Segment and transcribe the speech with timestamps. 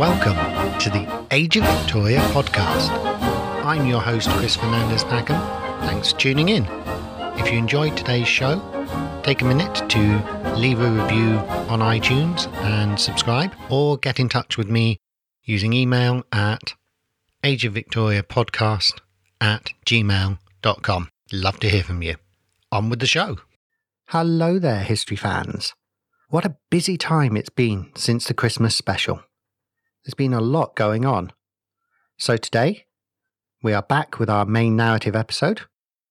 [0.00, 0.34] Welcome
[0.80, 2.90] to the Age of Victoria podcast.
[3.64, 5.38] I'm your host, Chris Fernandez Packham.
[5.82, 6.66] Thanks for tuning in.
[7.38, 8.60] If you enjoyed today's show,
[9.22, 11.38] take a minute to leave a review
[11.68, 14.98] on iTunes and subscribe, or get in touch with me
[15.44, 16.74] using email at
[17.44, 18.94] ageofvictoriapodcast
[19.40, 21.10] at gmail.com.
[21.32, 22.16] Love to hear from you.
[22.72, 23.38] On with the show.
[24.10, 25.72] Hello there, history fans.
[26.30, 29.22] What a busy time it's been since the Christmas special.
[30.04, 31.32] There's been a lot going on.
[32.18, 32.86] So today,
[33.62, 35.60] we are back with our main narrative episode,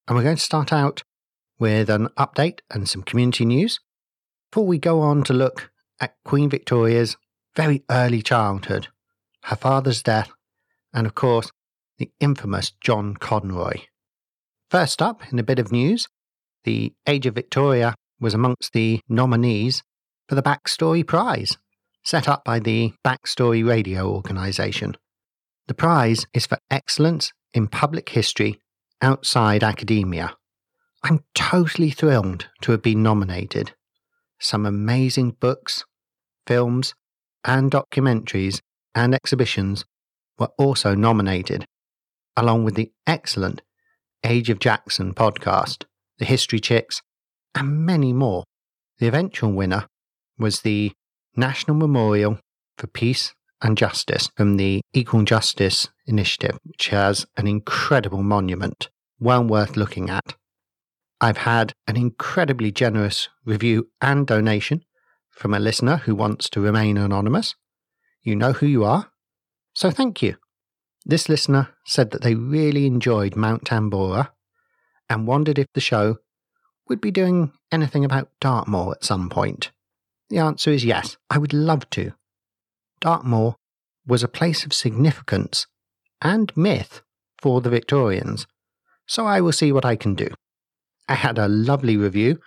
[0.07, 1.03] and we're going to start out
[1.59, 3.81] with an update and some community news
[4.49, 5.69] before we go on to look
[5.99, 7.17] at Queen Victoria's
[7.57, 8.87] very early childhood,
[9.43, 10.31] her father's death,
[10.93, 11.51] and of course,
[11.97, 13.81] the infamous John Conroy.
[14.71, 16.07] First up, in a bit of news,
[16.63, 19.83] the Age of Victoria was amongst the nominees
[20.27, 21.57] for the Backstory Prize
[22.03, 24.95] set up by the Backstory Radio organisation.
[25.67, 28.59] The prize is for excellence in public history
[29.01, 30.35] outside academia.
[31.03, 33.73] I'm totally thrilled to have been nominated.
[34.39, 35.85] Some amazing books,
[36.47, 36.93] films,
[37.45, 38.61] and documentaries
[38.95, 39.85] and exhibitions
[40.37, 41.65] were also nominated,
[42.35, 43.61] along with the excellent
[44.25, 45.85] Age of Jackson podcast,
[46.19, 47.01] The History Chicks,
[47.55, 48.43] and many more.
[48.99, 49.87] The eventual winner
[50.37, 50.91] was the
[51.35, 52.39] National Memorial
[52.77, 59.43] for Peace and Justice from the Equal Justice Initiative, which has an incredible monument, well
[59.43, 60.35] worth looking at.
[61.21, 64.83] I've had an incredibly generous review and donation
[65.29, 67.55] from a listener who wants to remain anonymous.
[68.21, 69.11] You know who you are,
[69.73, 70.35] so thank you.
[71.05, 74.29] This listener said that they really enjoyed Mount Tambora
[75.09, 76.17] and wondered if the show
[76.87, 79.71] would be doing anything about Dartmoor at some point.
[80.29, 82.13] The answer is yes, I would love to.
[83.01, 83.55] Dartmoor
[84.05, 85.67] was a place of significance
[86.21, 87.01] and myth
[87.37, 88.45] for the Victorians,
[89.07, 90.29] so I will see what I can do.
[91.07, 92.39] I had a lovely review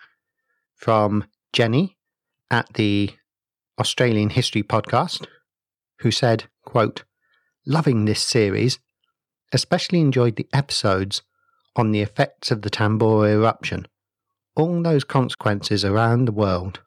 [0.77, 1.97] from Jenny
[2.51, 3.11] at the
[3.79, 5.27] Australian History Podcast,
[6.01, 7.05] who said, quote,
[7.65, 8.79] Loving this series,
[9.53, 11.23] especially enjoyed the episodes
[11.77, 13.87] on the effects of the Tambora eruption,
[14.57, 16.81] all those consequences around the world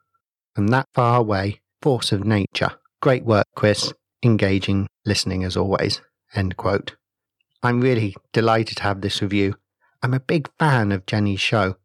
[0.56, 2.72] from that far away, force of nature.
[3.02, 3.94] Great work, Chris.
[4.24, 6.02] Engaging listening as always.
[6.34, 6.96] End quote.
[7.62, 9.56] I'm really delighted to have this review.
[10.02, 11.76] I'm a big fan of Jenny's show.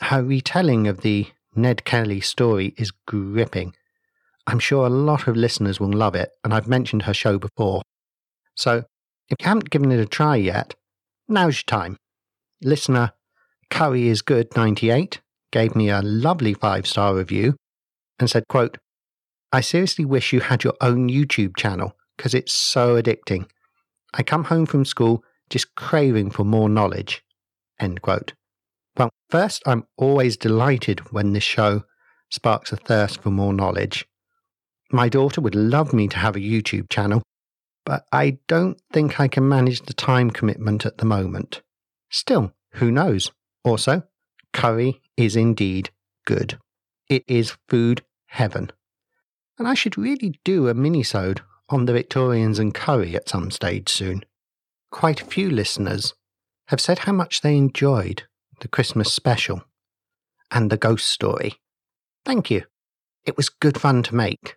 [0.00, 3.74] Her retelling of the Ned Kelly story is gripping.
[4.46, 7.82] I'm sure a lot of listeners will love it, and I've mentioned her show before.
[8.54, 8.84] So,
[9.28, 10.74] if you haven't given it a try yet,
[11.28, 11.96] now's your time.
[12.62, 13.12] Listener
[13.68, 15.20] Curry is Good 98
[15.52, 17.54] gave me a lovely five star review
[18.18, 18.78] and said, quote,
[19.52, 23.46] I seriously wish you had your own YouTube channel because it's so addicting.
[24.14, 27.22] I come home from school just craving for more knowledge.
[27.78, 28.32] End quote.
[28.96, 31.84] Well, first, I'm always delighted when this show
[32.30, 34.06] sparks a thirst for more knowledge.
[34.90, 37.22] My daughter would love me to have a YouTube channel,
[37.84, 41.60] but I don't think I can manage the time commitment at the moment.
[42.10, 43.32] Still, who knows?
[43.64, 44.02] Also,
[44.52, 45.90] curry is indeed
[46.26, 46.58] good.
[47.08, 48.70] It is food heaven.
[49.58, 53.88] And I should really do a minisode on the Victorians and curry at some stage
[53.88, 54.24] soon.
[54.90, 56.14] Quite a few listeners
[56.68, 58.24] have said how much they enjoyed
[58.60, 59.62] the Christmas special
[60.50, 61.54] and the ghost story.
[62.24, 62.64] Thank you.
[63.24, 64.56] It was good fun to make.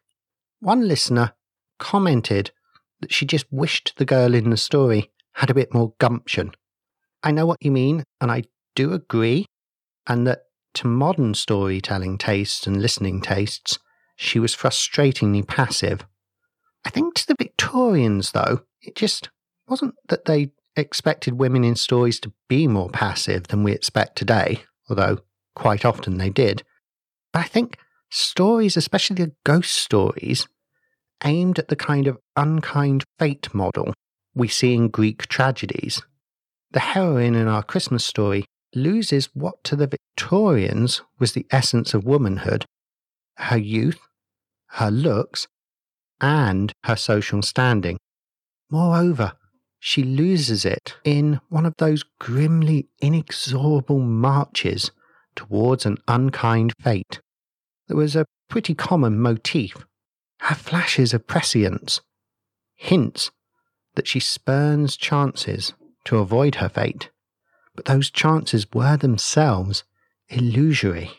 [0.60, 1.34] One listener
[1.80, 2.52] commented
[3.02, 6.52] that she just wished the girl in the story had a bit more gumption.
[7.24, 8.44] I know what you mean, and I
[8.76, 9.46] do agree,
[10.08, 10.44] and that
[10.76, 13.80] to modern storytelling tastes and listening tastes,
[14.16, 16.06] she was frustratingly passive.
[16.86, 19.30] I think to the Victorians, though, it just
[19.68, 24.64] wasn't that they expected women in stories to be more passive than we expect today,
[24.90, 25.20] although
[25.56, 26.64] quite often they did.
[27.34, 27.78] But I think
[28.10, 30.48] stories, especially the ghost stories,
[31.24, 33.94] aimed at the kind of unkind fate model
[34.34, 36.02] we see in Greek tragedies.
[36.72, 38.46] The heroine in our Christmas story
[38.76, 42.66] loses what to the Victorians was the essence of womanhood
[43.38, 44.02] her youth,
[44.72, 45.48] her looks,
[46.20, 47.98] and her social standing.
[48.70, 49.32] Moreover,
[49.80, 54.92] she loses it in one of those grimly inexorable marches
[55.36, 57.22] towards an unkind fate.
[57.88, 59.86] There was a pretty common motif
[60.42, 62.02] her flashes of prescience,
[62.76, 63.32] hints
[63.96, 65.74] that she spurns chances
[66.06, 67.10] to avoid her fate
[67.80, 69.86] but those chances were themselves
[70.28, 71.12] illusory.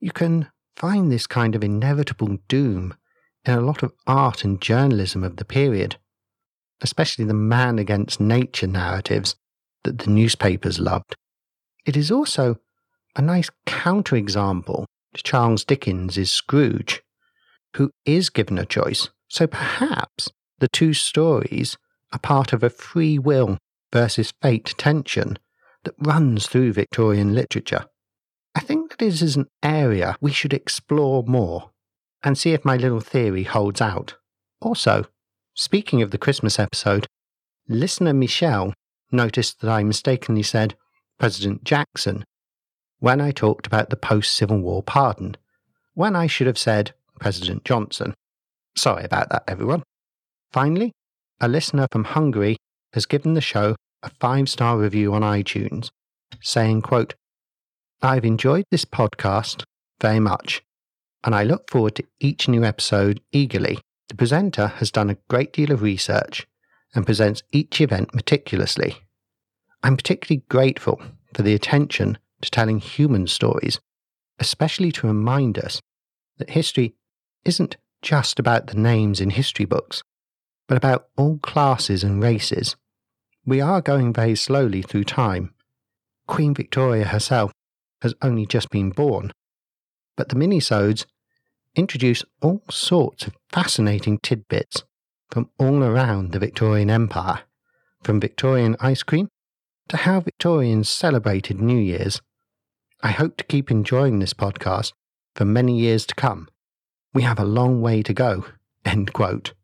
[0.00, 2.94] You can find this kind of inevitable doom
[3.44, 5.96] in a lot of art and journalism of the period,
[6.80, 9.36] especially the man against nature narratives
[9.84, 11.14] that the newspapers loved.
[11.84, 12.56] It is also
[13.14, 17.02] a nice counterexample to Charles Dickens's Scrooge,
[17.76, 19.10] who is given a choice.
[19.28, 21.76] So perhaps the two stories
[22.14, 23.58] are part of a free will
[23.92, 25.38] versus fate tension
[25.84, 27.86] that runs through Victorian literature.
[28.54, 31.70] I think that this is an area we should explore more
[32.22, 34.16] and see if my little theory holds out.
[34.60, 35.04] Also,
[35.54, 37.06] speaking of the Christmas episode,
[37.68, 38.74] listener Michelle
[39.12, 40.76] noticed that I mistakenly said
[41.18, 42.24] President Jackson
[43.00, 45.36] when I talked about the post Civil War pardon,
[45.94, 48.14] when I should have said President Johnson.
[48.76, 49.82] Sorry about that, everyone.
[50.52, 50.92] Finally,
[51.40, 52.56] a listener from Hungary
[52.92, 55.90] has given the show a five star review on iTunes,
[56.40, 57.14] saying, quote,
[58.00, 59.64] I've enjoyed this podcast
[60.00, 60.62] very much,
[61.24, 63.80] and I look forward to each new episode eagerly.
[64.08, 66.46] The presenter has done a great deal of research
[66.94, 68.98] and presents each event meticulously.
[69.82, 71.00] I'm particularly grateful
[71.34, 73.80] for the attention to telling human stories,
[74.38, 75.80] especially to remind us
[76.38, 76.94] that history
[77.44, 80.02] isn't just about the names in history books,
[80.68, 82.76] but about all classes and races.
[83.44, 85.54] We are going very slowly through time.
[86.28, 87.52] Queen Victoria herself
[88.02, 89.32] has only just been born,
[90.16, 91.06] but the minisodes
[91.74, 94.84] introduce all sorts of fascinating tidbits
[95.30, 97.40] from all around the Victorian Empire,
[98.02, 99.28] from Victorian ice cream
[99.88, 102.20] to how Victorians celebrated New Year's.
[103.02, 104.92] I hope to keep enjoying this podcast
[105.34, 106.48] for many years to come.
[107.14, 108.44] We have a long way to go.
[108.84, 109.54] End quote.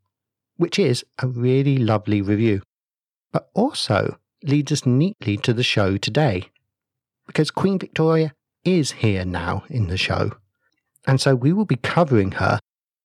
[0.56, 2.62] Which is a really lovely review,
[3.33, 6.51] but also leads us neatly to the show today.
[7.27, 8.35] Because Queen Victoria
[8.65, 10.33] is here now in the show,
[11.06, 12.61] and so we will be covering her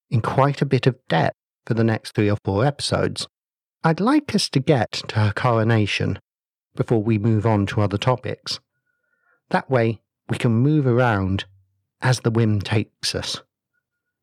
[0.09, 3.27] in quite a bit of depth for the next three or four episodes.
[3.83, 6.19] I'd like us to get to her coronation
[6.75, 8.59] before we move on to other topics.
[9.49, 11.45] That way, we can move around
[12.01, 13.41] as the whim takes us,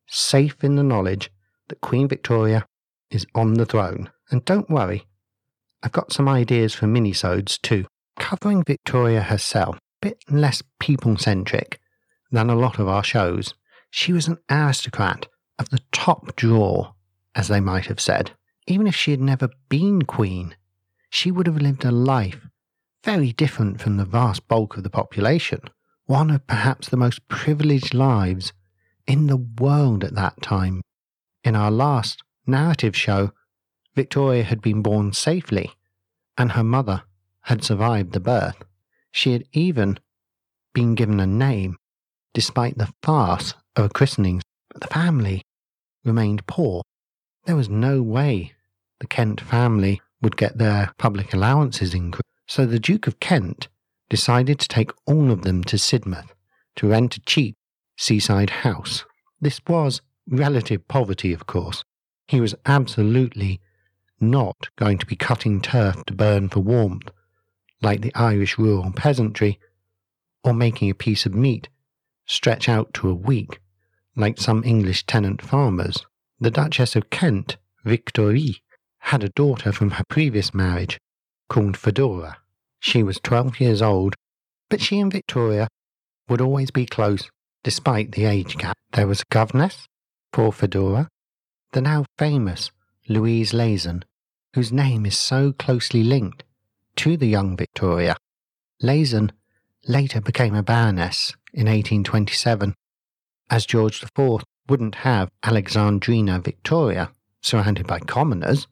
[0.07, 1.31] safe in the knowledge
[1.67, 2.65] that Queen Victoria
[3.11, 4.09] is on the throne.
[4.29, 5.05] And don't worry,
[5.83, 7.85] I've got some ideas for minisodes too,
[8.19, 11.79] covering Victoria herself, a bit less people-centric
[12.31, 13.53] than a lot of our shows.
[13.89, 15.27] She was an aristocrat
[15.59, 16.93] of the top drawer,
[17.35, 18.31] as they might have said.
[18.67, 20.55] Even if she had never been queen,
[21.09, 22.47] she would have lived a life
[23.03, 25.61] very different from the vast bulk of the population,
[26.07, 28.51] one of perhaps the most privileged lives
[29.07, 30.81] in the world at that time.
[31.43, 33.31] In our last narrative show,
[33.95, 35.71] Victoria had been born safely,
[36.37, 37.03] and her mother
[37.41, 38.63] had survived the birth.
[39.11, 39.99] She had even
[40.73, 41.77] been given a name,
[42.33, 45.43] despite the farce of a christening, but the family
[46.03, 46.83] remained poor.
[47.45, 48.53] There was no way
[48.99, 53.67] the Kent family would get their public allowances increased, so the Duke of Kent
[54.09, 56.31] decided to take all of them to Sidmouth
[56.75, 57.55] to rent a cheap
[57.97, 59.05] seaside house.
[59.41, 61.83] This was relative poverty, of course.
[62.27, 63.61] He was absolutely
[64.19, 67.09] not going to be cutting turf to burn for warmth,
[67.81, 69.59] like the Irish rural peasantry,
[70.43, 71.69] or making a piece of meat
[72.25, 73.61] stretch out to a week,
[74.15, 76.05] like some English tenant farmers.
[76.39, 78.35] The Duchess of Kent, Victoire,
[78.99, 80.99] had a daughter from her previous marriage
[81.47, 82.35] called Feodora.
[82.79, 84.15] She was 12 years old,
[84.69, 85.69] but she and Victoria
[86.27, 87.29] would always be close
[87.63, 88.77] despite the age gap.
[88.91, 89.87] There was a governess,
[90.33, 91.07] for Feodora,
[91.73, 92.71] the now famous
[93.09, 94.03] Louise Lehzen,
[94.53, 96.43] whose name is so closely linked
[96.95, 98.15] to the young Victoria.
[98.81, 99.31] Lehzen
[99.87, 102.73] later became a baroness in 1827,
[103.49, 108.67] as George IV wouldn't have Alexandrina Victoria surrounded by commoners.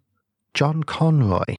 [0.54, 1.56] John Conroy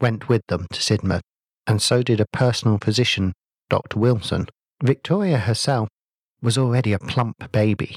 [0.00, 1.22] went with them to Sidmouth,
[1.66, 3.32] and so did a personal physician,
[3.68, 3.98] Dr.
[3.98, 4.48] Wilson.
[4.82, 5.88] Victoria herself
[6.40, 7.96] was already a plump baby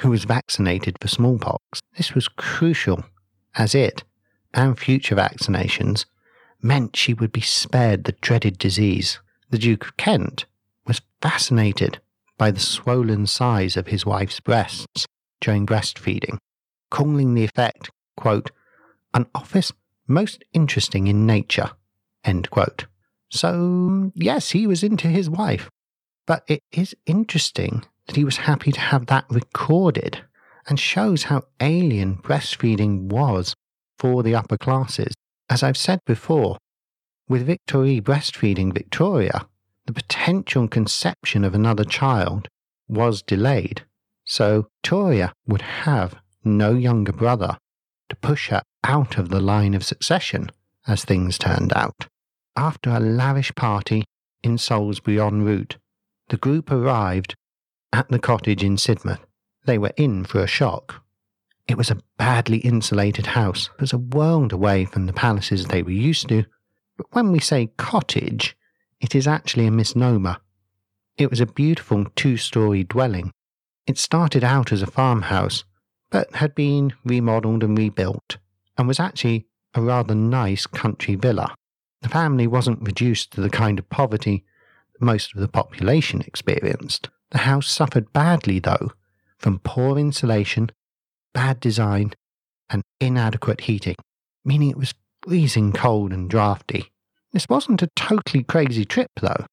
[0.00, 1.80] who was vaccinated for smallpox.
[1.96, 3.04] This was crucial,
[3.54, 4.04] as it,
[4.52, 6.04] and future vaccinations,
[6.62, 9.20] meant she would be spared the dreaded disease.
[9.50, 10.46] The Duke of Kent
[10.86, 12.00] was fascinated
[12.38, 15.06] by the swollen size of his wife's breasts
[15.40, 16.38] during breastfeeding,
[16.90, 18.50] calling the effect, quote,
[19.14, 19.72] an office
[20.06, 21.70] most interesting in nature.
[22.24, 22.86] End quote.
[23.30, 25.70] So, yes, he was into his wife.
[26.26, 30.20] But it is interesting that he was happy to have that recorded
[30.68, 33.54] and shows how alien breastfeeding was
[33.98, 35.14] for the upper classes.
[35.48, 36.58] As I've said before,
[37.28, 39.46] with Victoire breastfeeding Victoria,
[39.86, 42.48] the potential conception of another child
[42.88, 43.84] was delayed,
[44.24, 47.58] so Victoria would have no younger brother
[48.08, 50.50] to push her out of the line of succession,
[50.86, 52.06] as things turned out.
[52.56, 54.04] After a lavish party
[54.42, 55.76] in Salisbury en route,
[56.28, 57.34] the group arrived
[57.96, 59.24] at the cottage in Sidmouth.
[59.64, 61.02] They were in for a shock.
[61.66, 63.70] It was a badly insulated house.
[63.76, 66.44] It was a world away from the palaces they were used to.
[66.98, 68.54] But when we say cottage,
[69.00, 70.36] it is actually a misnomer.
[71.16, 73.32] It was a beautiful two story dwelling.
[73.86, 75.64] It started out as a farmhouse,
[76.10, 78.36] but had been remodelled and rebuilt,
[78.76, 81.54] and was actually a rather nice country villa.
[82.02, 84.44] The family wasn't reduced to the kind of poverty
[84.92, 87.08] that most of the population experienced.
[87.30, 88.92] The house suffered badly, though,
[89.38, 90.70] from poor insulation,
[91.34, 92.12] bad design,
[92.70, 93.96] and inadequate heating,
[94.44, 96.92] meaning it was freezing cold and drafty.
[97.32, 99.46] This wasn't a totally crazy trip, though.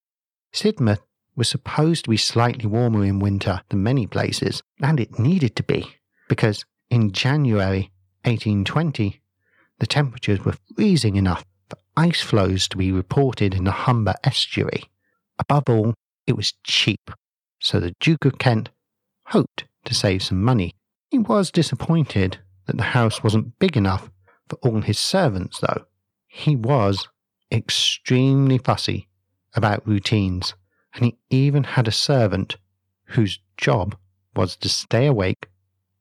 [0.54, 1.02] Sidmouth
[1.36, 5.64] was supposed to be slightly warmer in winter than many places, and it needed to
[5.64, 5.96] be,
[6.30, 7.92] because in January
[8.24, 9.20] 1820,
[9.80, 14.84] the temperatures were freezing enough for ice floes to be reported in the Humber estuary.
[15.40, 15.96] Above all,
[16.28, 17.12] it was cheap,
[17.64, 18.70] so the Duke of Kent
[19.28, 20.76] hoped to save some money.
[21.10, 24.12] He was disappointed that the house wasn't big enough
[24.50, 25.86] for all his servants, though.
[26.28, 27.08] He was
[27.50, 29.08] extremely fussy
[29.54, 30.56] about routines,
[30.94, 32.58] and he even had a servant
[33.06, 33.96] whose job
[34.36, 35.48] was to stay awake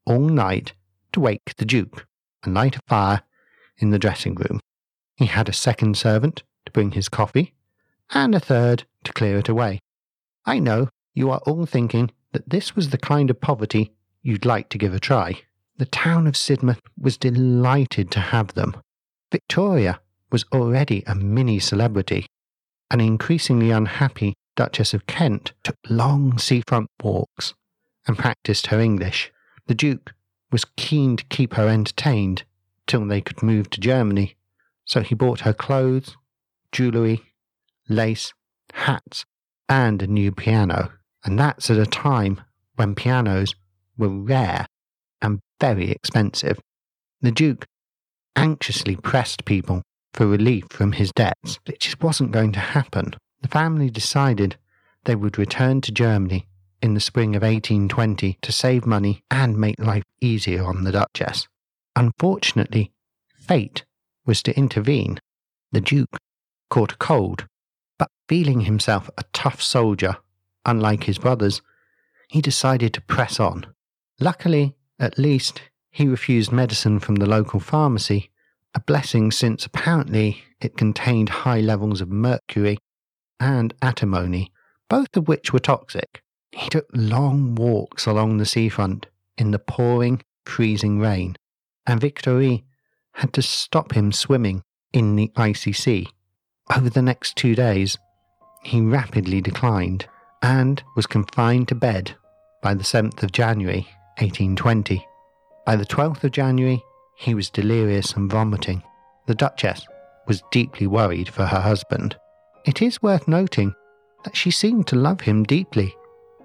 [0.04, 0.72] all night
[1.12, 2.08] to wake the Duke
[2.42, 3.22] and light a fire
[3.78, 4.58] in the dressing room.
[5.14, 7.54] He had a second servant to bring his coffee,
[8.10, 9.78] and a third to clear it away.
[10.44, 13.92] I know you are all thinking that this was the kind of poverty
[14.22, 15.40] you'd like to give a try.
[15.76, 18.76] The town of Sidmouth was delighted to have them.
[19.30, 20.00] Victoria
[20.30, 22.26] was already a mini celebrity.
[22.90, 27.54] An increasingly unhappy Duchess of Kent took long seafront walks
[28.06, 29.32] and practiced her English.
[29.66, 30.14] The Duke
[30.50, 32.44] was keen to keep her entertained
[32.86, 34.36] till they could move to Germany,
[34.84, 36.16] so he bought her clothes,
[36.70, 37.22] jewellery,
[37.88, 38.34] lace,
[38.74, 39.24] hats,
[39.68, 40.92] and a new piano.
[41.24, 42.40] And that's at a time
[42.76, 43.54] when pianos
[43.96, 44.66] were rare
[45.20, 46.58] and very expensive.
[47.20, 47.66] The Duke
[48.34, 53.14] anxiously pressed people for relief from his debts, it just wasn't going to happen.
[53.40, 54.56] The family decided
[55.04, 56.46] they would return to Germany
[56.82, 61.48] in the spring of 1820 to save money and make life easier on the Duchess.
[61.96, 62.92] Unfortunately,
[63.38, 63.84] fate
[64.26, 65.18] was to intervene.
[65.72, 66.18] The Duke
[66.68, 67.46] caught a cold,
[67.98, 70.16] but feeling himself a tough soldier,
[70.64, 71.62] unlike his brothers,
[72.28, 73.66] he decided to press on.
[74.20, 78.30] Luckily, at least, he refused medicine from the local pharmacy,
[78.74, 82.78] a blessing since apparently it contained high levels of mercury
[83.38, 84.50] and antimony,
[84.88, 86.22] both of which were toxic.
[86.52, 91.36] He took long walks along the seafront in the pouring, freezing rain,
[91.86, 92.60] and Victoire
[93.14, 96.08] had to stop him swimming in the icy sea.
[96.74, 97.98] Over the next two days,
[98.62, 100.06] he rapidly declined
[100.42, 102.14] and was confined to bed
[102.62, 103.86] by the 7th of January
[104.18, 105.06] 1820.
[105.64, 106.82] By the 12th of January,
[107.16, 108.82] he was delirious and vomiting.
[109.26, 109.86] The Duchess
[110.26, 112.16] was deeply worried for her husband.
[112.64, 113.74] It is worth noting
[114.24, 115.94] that she seemed to love him deeply.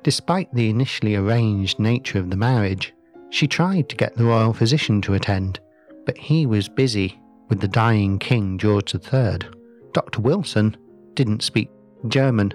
[0.03, 2.93] Despite the initially arranged nature of the marriage,
[3.29, 5.59] she tried to get the royal physician to attend,
[6.05, 9.39] but he was busy with the dying King George III.
[9.93, 10.21] Dr.
[10.21, 10.77] Wilson
[11.13, 11.69] didn't speak
[12.07, 12.53] German,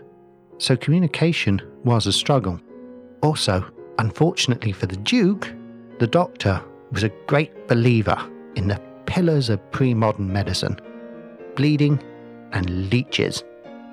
[0.62, 2.60] so communication was a struggle.
[3.20, 3.64] Also,
[3.98, 5.52] unfortunately for the Duke,
[5.98, 8.16] the doctor was a great believer
[8.54, 10.80] in the pillars of pre modern medicine
[11.56, 12.00] bleeding
[12.52, 13.42] and leeches.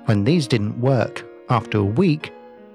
[0.04, 2.32] When these didn't work after a week,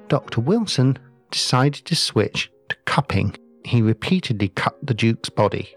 [0.10, 0.42] Dr.
[0.42, 1.00] Wilson
[1.32, 3.34] decided to switch to cupping.
[3.64, 5.74] He repeatedly cut the Duke's body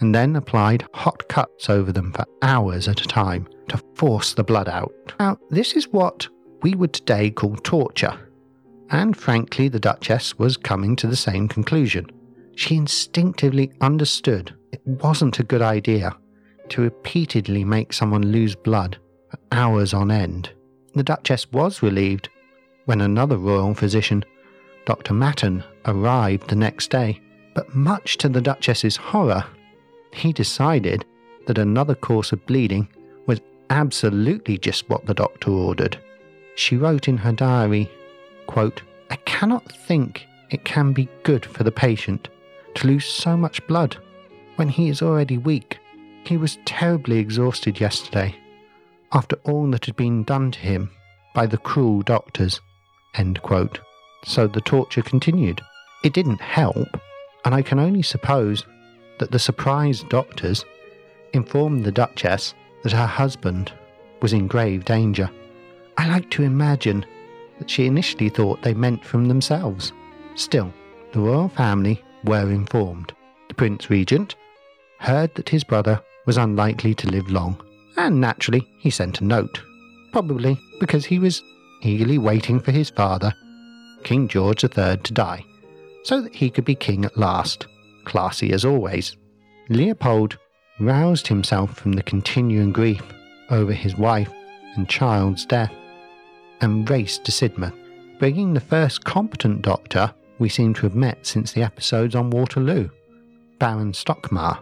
[0.00, 4.44] and then applied hot cuts over them for hours at a time to force the
[4.44, 4.92] blood out.
[5.20, 6.28] Now, this is what
[6.62, 8.18] we would today call torture,
[8.90, 12.06] and frankly, the Duchess was coming to the same conclusion.
[12.56, 16.16] She instinctively understood it wasn't a good idea
[16.70, 18.98] to repeatedly make someone lose blood
[19.30, 20.50] for hours on end.
[20.94, 22.28] The Duchess was relieved
[22.86, 24.24] when another royal physician,
[24.86, 25.14] Dr.
[25.14, 27.20] Maton, arrived the next day,
[27.54, 29.44] but much to the Duchess's horror,
[30.12, 31.04] he decided
[31.46, 32.88] that another course of bleeding
[33.26, 33.40] was
[33.70, 35.98] absolutely just what the doctor ordered.
[36.60, 37.90] She wrote in her diary,
[38.46, 42.28] quote, I cannot think it can be good for the patient
[42.74, 43.96] to lose so much blood
[44.56, 45.78] when he is already weak.
[46.22, 48.36] He was terribly exhausted yesterday
[49.10, 50.90] after all that had been done to him
[51.34, 52.60] by the cruel doctors.
[53.14, 53.80] End quote.
[54.26, 55.62] so the torture continued.
[56.04, 56.88] It didn't help,
[57.46, 58.66] and I can only suppose
[59.18, 60.66] that the surprised doctors
[61.32, 62.52] informed the Duchess
[62.82, 63.72] that her husband
[64.20, 65.30] was in grave danger.
[65.96, 67.04] I like to imagine
[67.58, 69.92] that she initially thought they meant from themselves.
[70.34, 70.72] Still,
[71.12, 73.12] the royal family were informed.
[73.48, 74.34] The Prince Regent
[74.98, 77.60] heard that his brother was unlikely to live long,
[77.96, 79.60] and naturally he sent a note,
[80.12, 81.42] probably because he was
[81.82, 83.34] eagerly waiting for his father,
[84.04, 85.44] King George III, to die,
[86.04, 87.66] so that he could be king at last,
[88.04, 89.16] classy as always.
[89.68, 90.38] Leopold
[90.78, 93.02] roused himself from the continuing grief
[93.50, 94.30] over his wife
[94.76, 95.72] and child's death
[96.60, 97.74] and raced to Sidmouth,
[98.18, 102.88] bringing the first competent doctor we seem to have met since the episodes on Waterloo,
[103.58, 104.60] Baron Stockmar.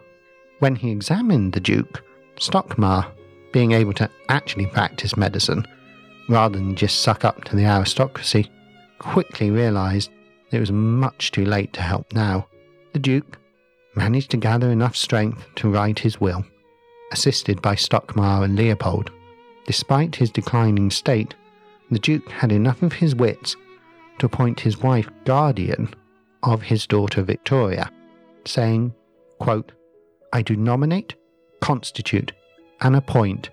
[0.59, 2.03] When he examined the Duke,
[2.37, 3.07] Stockmar,
[3.53, 5.67] being able to actually practice medicine
[6.29, 8.51] rather than just suck up to the aristocracy,
[8.99, 10.11] quickly realised
[10.51, 12.47] it was much too late to help now.
[12.93, 13.39] The Duke
[13.95, 16.45] managed to gather enough strength to write his will,
[17.13, 19.11] assisted by Stockmar and Leopold.
[19.67, 21.35] Despite his declining state,
[21.91, 23.57] the Duke had enough of his wits
[24.19, 25.95] to appoint his wife guardian
[26.43, 27.91] of his daughter Victoria,
[28.45, 28.95] saying,
[29.39, 29.73] quote,
[30.33, 31.15] I do nominate,
[31.61, 32.33] constitute,
[32.81, 33.51] and appoint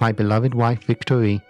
[0.00, 1.42] my beloved wife Victoria,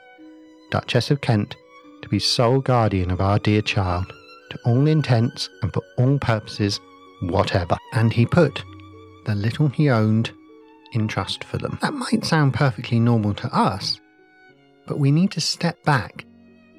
[0.70, 1.56] Duchess of Kent,
[2.02, 4.12] to be sole guardian of our dear child,
[4.50, 6.80] to all intents and for all purposes
[7.22, 7.76] whatever.
[7.92, 8.62] And he put
[9.24, 10.32] the little he owned
[10.92, 11.78] in trust for them.
[11.80, 14.00] That might sound perfectly normal to us,
[14.86, 16.24] but we need to step back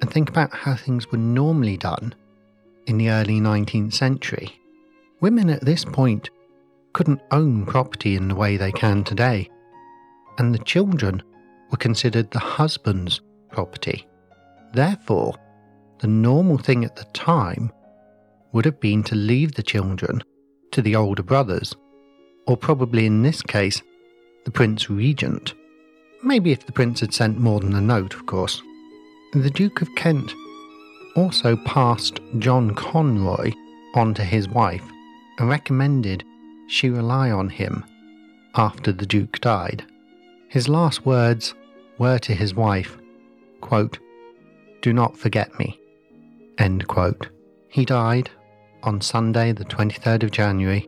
[0.00, 2.14] and think about how things were normally done
[2.86, 4.60] in the early 19th century.
[5.20, 6.30] Women at this point
[6.92, 9.48] couldn't own property in the way they can today,
[10.38, 11.22] and the children
[11.70, 13.20] were considered the husband's
[13.50, 14.06] property.
[14.72, 15.34] Therefore,
[16.00, 17.72] the normal thing at the time
[18.52, 20.22] would have been to leave the children
[20.72, 21.74] to the older brothers,
[22.46, 23.82] or probably in this case,
[24.44, 25.54] the Prince Regent.
[26.24, 28.62] Maybe if the prince had sent more than a note, of course.
[29.34, 30.32] The Duke of Kent
[31.16, 33.52] also passed John Conroy
[33.94, 34.84] on to his wife
[35.38, 36.24] and recommended
[36.66, 37.84] she rely on him
[38.54, 39.84] after the Duke died.
[40.48, 41.54] His last words
[41.98, 42.96] were to his wife,
[43.60, 43.98] quote,
[44.80, 45.78] Do not forget me.
[46.56, 47.28] End quote.
[47.68, 48.30] He died
[48.82, 50.86] on Sunday, the 23rd of January,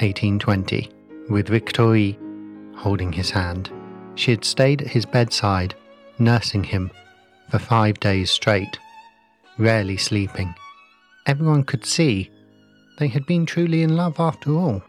[0.00, 0.90] 1820,
[1.30, 2.12] with Victoire
[2.76, 3.70] holding his hand.
[4.14, 5.74] She had stayed at his bedside,
[6.18, 6.90] nursing him
[7.50, 8.78] for five days straight,
[9.58, 10.54] rarely sleeping.
[11.26, 12.30] Everyone could see
[12.98, 14.82] they had been truly in love after all,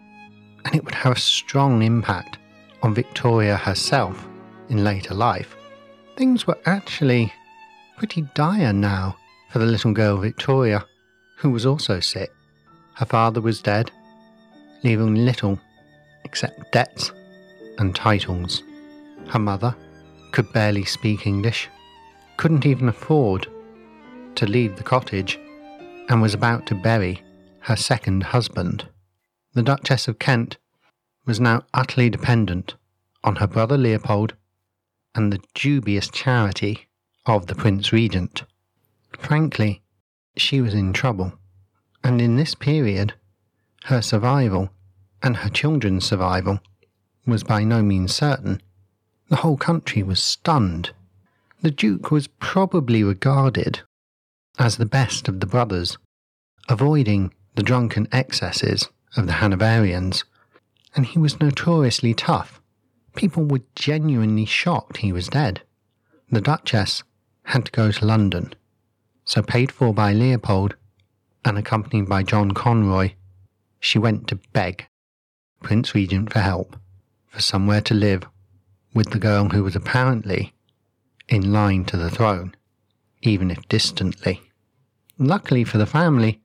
[0.66, 2.38] and it would have a strong impact
[2.82, 4.28] on Victoria herself
[4.70, 5.56] in later life.
[6.16, 7.34] Things were actually
[7.98, 9.16] pretty dire now
[9.50, 10.86] for the little girl Victoria,
[11.38, 12.32] who was also sick.
[12.96, 13.92] Her father was dead,
[14.84, 15.60] leaving little
[16.24, 17.12] except debts
[17.78, 18.64] and titles.
[19.30, 19.76] Her mother
[20.32, 21.70] could barely speak English
[22.38, 23.48] couldn't even afford
[24.36, 25.40] to leave the cottage
[26.10, 27.22] and was about to bury
[27.60, 28.88] her second husband.
[29.54, 30.58] The Duchess of Kent
[31.26, 32.76] was now utterly dependent
[33.24, 34.34] on her brother Leopold
[35.16, 36.88] and the dubious charity
[37.26, 38.44] of the Prince Regent.
[39.18, 39.82] Frankly,
[40.36, 41.34] she was in trouble,
[42.04, 43.14] and in this period,
[43.86, 44.72] her survival
[45.22, 46.60] and her children's survival
[47.26, 48.62] was by no means certain.
[49.34, 50.91] The whole country was stunned
[51.63, 53.82] the Duke was probably regarded
[54.60, 55.98] as the best of the brothers,
[56.69, 60.24] avoiding the drunken excesses of the Hanoverians,
[60.96, 62.62] and he was notoriously tough.
[63.15, 65.63] People were genuinely shocked he was dead.
[66.30, 67.02] The Duchess
[67.46, 68.54] had to go to London,
[69.26, 70.76] so paid for by Leopold
[71.43, 73.13] and accompanied by John Conroy,
[73.80, 74.86] she went to beg
[75.63, 76.78] Prince Regent for help,
[77.30, 78.28] for somewhere to live
[78.93, 80.53] with the girl who was apparently
[81.27, 82.56] in line to the throne,
[83.21, 84.41] even if distantly.
[85.17, 86.41] Luckily for the family,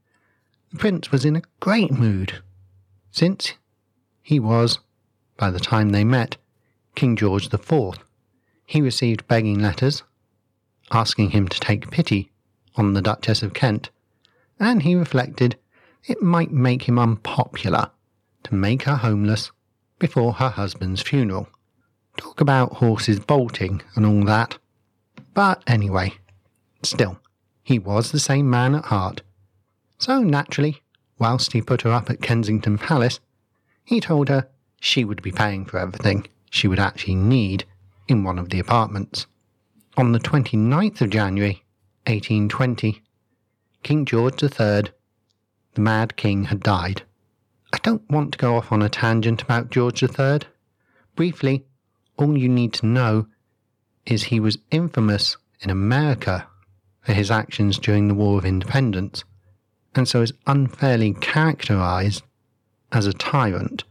[0.70, 2.42] the prince was in a great mood,
[3.10, 3.54] since
[4.22, 4.78] he was,
[5.36, 6.36] by the time they met,
[6.94, 7.98] King George IV.
[8.66, 10.02] He received begging letters
[10.90, 12.30] asking him to take pity
[12.76, 13.90] on the Duchess of Kent,
[14.58, 15.56] and he reflected
[16.06, 17.90] it might make him unpopular
[18.44, 19.50] to make her homeless
[19.98, 21.48] before her husband's funeral.
[22.18, 24.58] Talk about horses bolting and all that.
[25.32, 26.14] But anyway,
[26.82, 27.18] still,
[27.62, 29.22] he was the same man at heart.
[29.98, 30.82] So naturally,
[31.18, 33.20] whilst he put her up at Kensington Palace,
[33.84, 34.48] he told her
[34.80, 37.64] she would be paying for everything she would actually need
[38.08, 39.26] in one of the apartments.
[39.96, 41.62] On the 29th of January,
[42.06, 43.02] 1820,
[43.82, 44.50] King George III,
[45.74, 47.02] the Mad King, had died.
[47.72, 50.40] I don't want to go off on a tangent about George III.
[51.14, 51.64] Briefly,
[52.18, 53.26] all you need to know
[54.04, 56.46] is he was infamous in America
[57.00, 59.24] for his actions during the War of Independence,
[59.94, 62.22] and so is unfairly characterized
[62.92, 63.84] as a tyrant,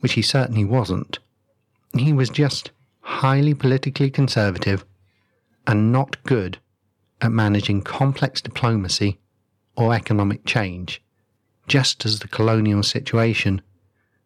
[0.00, 1.18] which he certainly wasn't.
[1.96, 4.84] He was just highly politically conservative
[5.66, 6.58] and not good
[7.20, 9.18] at managing complex diplomacy
[9.76, 11.02] or economic change,
[11.66, 13.62] just as the colonial situation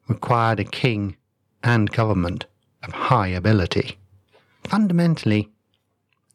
[0.08, 1.16] required a king
[1.62, 2.46] and government
[2.82, 3.98] of high ability.
[4.64, 5.50] Fundamentally,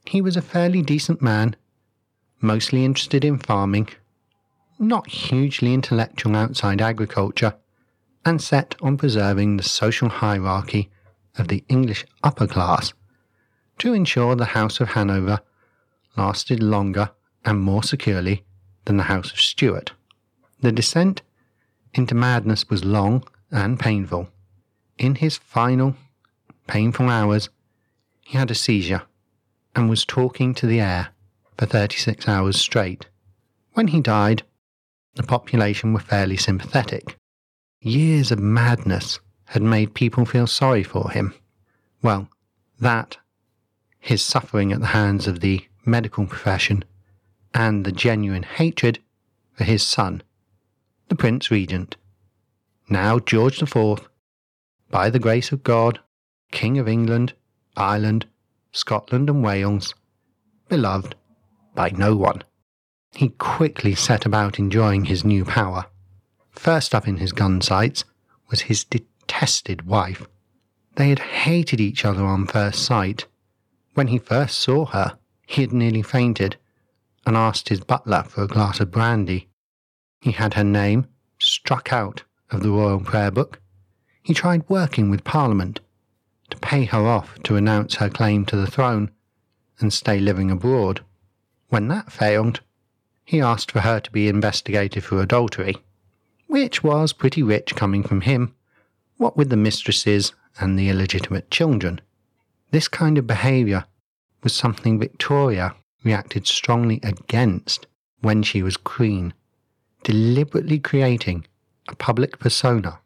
[0.06, 1.56] he was a fairly decent man,
[2.42, 3.90] mostly interested in farming,
[4.78, 7.56] not hugely intellectual outside agriculture,
[8.24, 10.90] and set on preserving the social hierarchy
[11.38, 12.94] of the English upper class
[13.78, 15.40] to ensure the House of Hanover
[16.18, 17.12] lasted longer
[17.44, 18.44] and more securely
[18.86, 19.92] than the House of Stuart.
[20.62, 21.22] The descent
[21.94, 24.30] into madness was long and painful.
[24.98, 25.96] In his final,
[26.68, 27.50] painful hours,
[28.22, 29.04] he had a seizure
[29.76, 31.10] and was talking to the air
[31.58, 33.08] for 36 hours straight.
[33.74, 34.44] When he died,
[35.16, 37.18] the population were fairly sympathetic.
[37.82, 41.34] Years of madness had made people feel sorry for him.
[42.02, 42.30] Well,
[42.80, 43.18] that,
[44.00, 46.84] his suffering at the hands of the medical profession,
[47.54, 49.00] and the genuine hatred
[49.54, 50.24] for his son,
[51.08, 51.96] the Prince Regent,
[52.90, 54.10] now George IV,
[54.90, 56.00] by the grace of God,
[56.52, 57.34] King of England,
[57.76, 58.26] Ireland,
[58.72, 59.96] Scotland, and Wales,
[60.70, 61.16] beloved
[61.74, 62.44] by no one.
[63.14, 65.86] He quickly set about enjoying his new power.
[66.52, 68.04] First up in his gun sights
[68.50, 70.28] was his detested wife.
[70.96, 73.26] They had hated each other on first sight.
[73.94, 76.58] When he first saw her, he had nearly fainted
[77.26, 79.50] and asked his butler for a glass of brandy.
[80.22, 81.08] He had her name
[81.40, 83.62] struck out of the royal prayer book.
[84.24, 85.80] He tried working with Parliament
[86.50, 89.12] to pay her off to renounce her claim to the throne
[89.80, 91.02] and stay living abroad.
[91.70, 92.62] When that failed,
[93.24, 95.76] he asked for her to be investigated for adultery,
[96.48, 98.54] which was pretty rich coming from him,
[99.18, 102.00] what with the mistresses and the illegitimate children.
[102.72, 103.86] This kind of behaviour
[104.44, 107.88] was something Victoria reacted strongly against
[108.22, 109.34] when she was queen,
[110.04, 111.46] deliberately creating
[111.88, 113.00] a public persona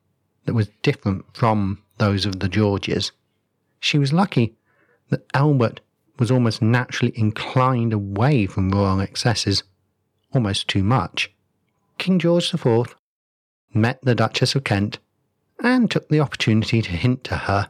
[0.45, 3.11] that was different from those of the Georges.
[3.79, 4.55] She was lucky
[5.09, 5.81] that Albert
[6.17, 9.63] was almost naturally inclined away from royal excesses,
[10.33, 11.31] almost too much.
[11.97, 12.95] King George IV
[13.73, 14.99] met the Duchess of Kent
[15.63, 17.69] and took the opportunity to hint to her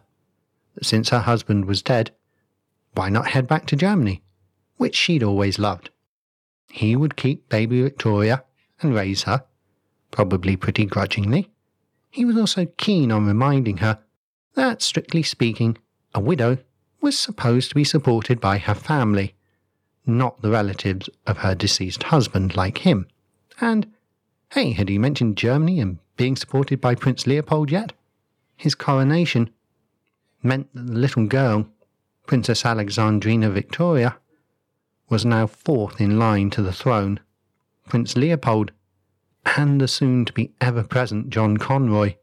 [0.75, 2.11] that since her husband was dead,
[2.93, 4.23] why not head back to Germany,
[4.77, 5.89] which she'd always loved?
[6.71, 8.43] He would keep baby Victoria
[8.81, 9.43] and raise her,
[10.11, 11.49] probably pretty grudgingly.
[12.09, 13.99] He was also keen on reminding her
[14.55, 15.77] that, strictly speaking,
[16.13, 16.57] a widow
[17.01, 19.35] was supposed to be supported by her family,
[20.05, 23.07] not the relatives of her deceased husband like him.
[23.61, 23.91] And,
[24.53, 27.93] hey, had he mentioned Germany and being supported by Prince Leopold yet?
[28.57, 29.49] His coronation
[30.43, 31.67] meant that the little girl
[32.29, 34.19] Princess Alexandrina Victoria,
[35.09, 37.19] was now fourth in line to the throne.
[37.87, 38.71] Prince Leopold
[39.57, 42.13] and the soon to be ever present John Conroy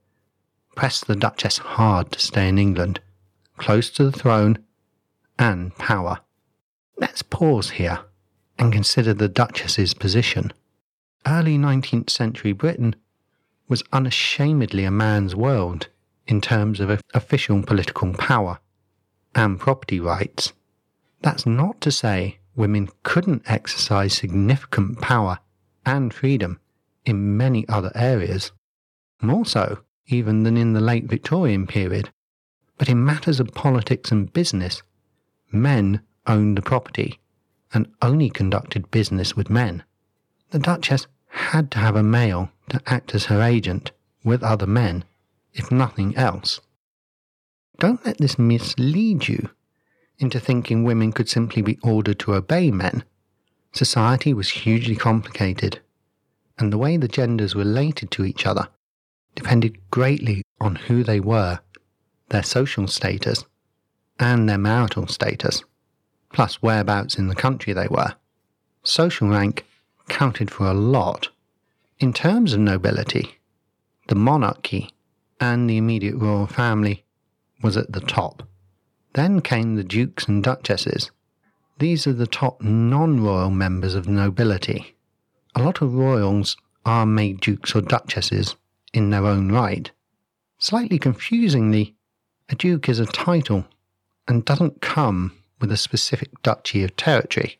[0.76, 3.00] pressed the Duchess hard to stay in England,
[3.56, 4.58] close to the throne
[5.38, 6.18] and power.
[6.96, 8.00] Let's pause here
[8.58, 10.52] and consider the Duchess's position.
[11.26, 12.96] Early 19th century Britain
[13.68, 15.88] was unashamedly a man's world
[16.26, 18.58] in terms of official political power
[19.34, 20.52] and property rights.
[21.20, 25.38] That's not to say women couldn't exercise significant power
[25.84, 26.58] and freedom
[27.04, 28.52] in many other areas,
[29.20, 32.10] more so even than in the late Victorian period.
[32.78, 34.82] But in matters of politics and business,
[35.50, 37.20] men owned the property
[37.72, 39.82] and only conducted business with men.
[40.50, 43.92] The Duchess had to have a male to act as her agent
[44.24, 45.04] with other men,
[45.52, 46.60] if nothing else.
[47.78, 49.50] Don't let this mislead you
[50.18, 53.04] into thinking women could simply be ordered to obey men.
[53.72, 55.80] Society was hugely complicated,
[56.58, 58.68] and the way the genders related to each other
[59.34, 61.60] depended greatly on who they were,
[62.28, 63.44] their social status,
[64.18, 65.62] and their marital status,
[66.32, 68.14] plus whereabouts in the country they were.
[68.82, 69.64] Social rank
[70.08, 71.28] counted for a lot.
[71.98, 73.38] In terms of nobility,
[74.08, 74.90] the monarchy
[75.40, 77.04] and the immediate royal family
[77.62, 78.42] was at the top.
[79.14, 81.10] Then came the dukes and duchesses.
[81.78, 84.94] These are the top non royal members of nobility.
[85.54, 88.56] a lot of royals are made dukes or duchesses
[88.92, 89.90] in their own right.
[90.58, 91.95] Slightly confusingly,
[92.48, 93.66] a duke is a title
[94.28, 97.58] and doesn't come with a specific duchy of territory.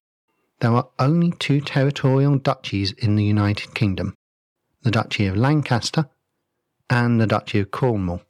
[0.61, 4.15] There are only two territorial duchies in the United Kingdom
[4.83, 6.09] the Duchy of Lancaster
[6.89, 8.23] and the Duchy of Cornwall.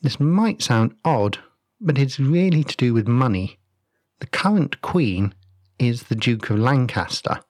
[0.00, 1.38] This might sound odd,
[1.80, 3.58] but it's really to do with money.
[4.20, 5.34] The current Queen
[5.80, 7.40] is the Duke of Lancaster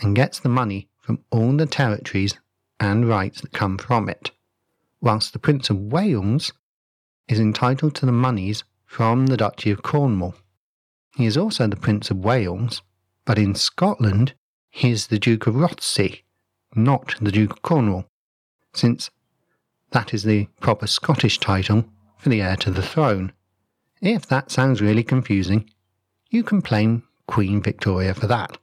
[0.00, 2.34] and gets the money from all the territories
[2.80, 4.32] and rights that come from it,
[5.00, 6.52] whilst the Prince of Wales
[7.30, 10.34] is entitled to the monies from the Duchy of Cornwall.
[11.16, 12.82] He is also the Prince of Wales,
[13.24, 14.34] but in Scotland
[14.68, 16.22] he is the Duke of Rothesay,
[16.74, 18.06] not the Duke of Cornwall,
[18.74, 19.10] since
[19.92, 21.84] that is the proper Scottish title
[22.18, 23.32] for the heir to the throne.
[24.00, 25.70] If that sounds really confusing,
[26.30, 28.58] you can blame Queen Victoria for that.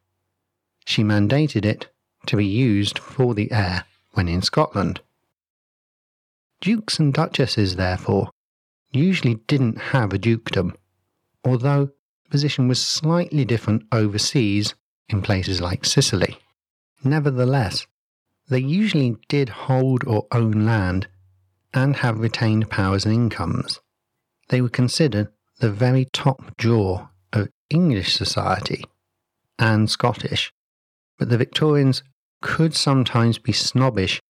[0.85, 1.87] She mandated it
[2.25, 4.99] to be used for the heir when in Scotland.
[6.59, 8.29] Dukes and duchesses, therefore,
[8.91, 10.75] usually didn't have a dukedom,
[11.43, 11.85] although
[12.23, 14.75] the position was slightly different overseas
[15.09, 16.37] in places like Sicily.
[17.03, 17.87] Nevertheless,
[18.49, 21.07] they usually did hold or own land
[21.73, 23.79] and have retained powers and incomes.
[24.49, 28.85] They were considered the very top jaw of English society
[29.59, 30.53] and Scottish,
[31.17, 32.03] but the Victorians
[32.41, 34.21] could sometimes be snobbish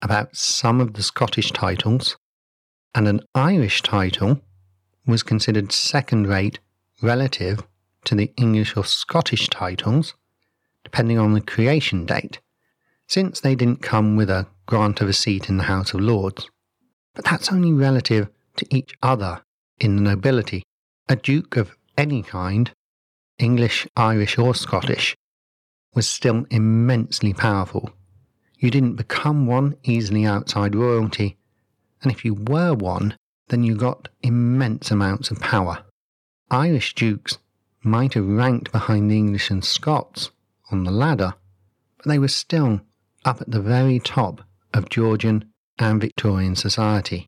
[0.00, 2.16] about some of the Scottish titles,
[2.96, 4.40] and an Irish title
[5.06, 6.58] was considered second rate
[7.02, 7.62] relative
[8.06, 10.14] to the English or Scottish titles,
[10.82, 12.40] depending on the creation date,
[13.06, 16.50] since they didn't come with a grant of a seat in the House of Lords.
[17.14, 19.42] But that's only relative to each other
[19.78, 20.62] in the nobility.
[21.06, 22.72] A duke of any kind,
[23.38, 25.14] English, Irish, or Scottish,
[25.94, 27.90] was still immensely powerful.
[28.58, 31.36] You didn't become one easily outside royalty,
[32.06, 33.16] and if you were one,
[33.48, 35.82] then you got immense amounts of power.
[36.52, 37.38] Irish dukes
[37.82, 40.30] might have ranked behind the English and Scots
[40.70, 41.34] on the ladder,
[41.96, 42.80] but they were still
[43.24, 44.42] up at the very top
[44.72, 47.26] of Georgian and Victorian society.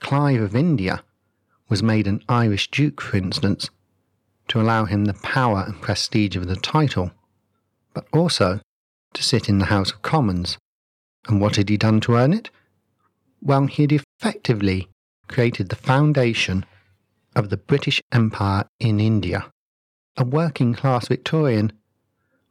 [0.00, 1.02] Clive of India
[1.70, 3.70] was made an Irish duke, for instance,
[4.48, 7.12] to allow him the power and prestige of the title,
[7.94, 8.60] but also
[9.14, 10.58] to sit in the House of Commons.
[11.26, 12.50] And what had he done to earn it?
[13.44, 14.88] Well, he had effectively
[15.26, 16.64] created the foundation
[17.34, 19.50] of the British Empire in India.
[20.16, 21.72] A working class Victorian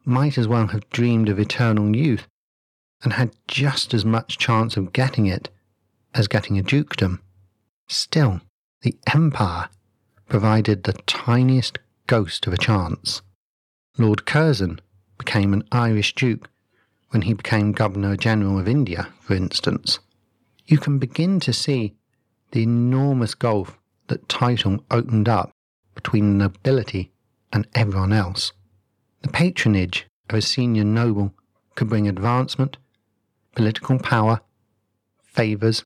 [0.04, 2.26] might as well have dreamed of eternal youth
[3.02, 5.48] and had just as much chance of getting it
[6.12, 7.22] as getting a dukedom.
[7.88, 8.42] Still,
[8.82, 9.70] the empire
[10.28, 13.22] provided the tiniest ghost of a chance.
[13.96, 14.80] Lord Curzon
[15.16, 16.50] became an Irish duke
[17.10, 19.98] when he became Governor General of India, for instance.
[20.72, 21.96] You can begin to see
[22.52, 25.50] the enormous gulf that title opened up
[25.94, 27.12] between the nobility
[27.52, 28.54] and everyone else.
[29.20, 31.34] The patronage of a senior noble
[31.74, 32.78] could bring advancement
[33.54, 34.40] political power,
[35.22, 35.84] favours,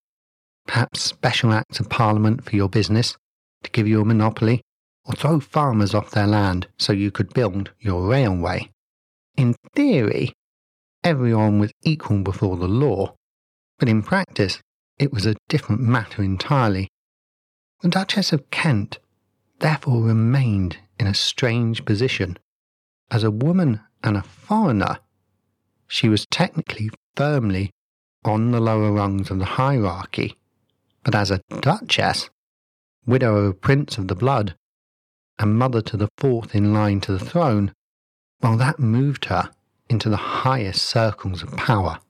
[0.68, 3.16] perhaps special acts of parliament for your business
[3.64, 4.62] to give you a monopoly,
[5.04, 8.70] or throw farmers off their land so you could build your railway.
[9.36, 10.32] In theory,
[11.02, 13.16] everyone was equal before the law,
[13.80, 14.62] but in practice,
[14.98, 16.88] it was a different matter entirely.
[17.82, 18.98] The Duchess of Kent
[19.58, 22.38] therefore remained in a strange position.
[23.10, 24.98] As a woman and a foreigner,
[25.86, 27.70] she was technically firmly
[28.24, 30.36] on the lower rungs of the hierarchy,
[31.04, 32.28] but as a duchess,
[33.06, 34.56] widow of a prince of the blood,
[35.38, 37.72] and mother to the fourth in line to the throne,
[38.40, 39.50] well, that moved her
[39.88, 42.00] into the highest circles of power.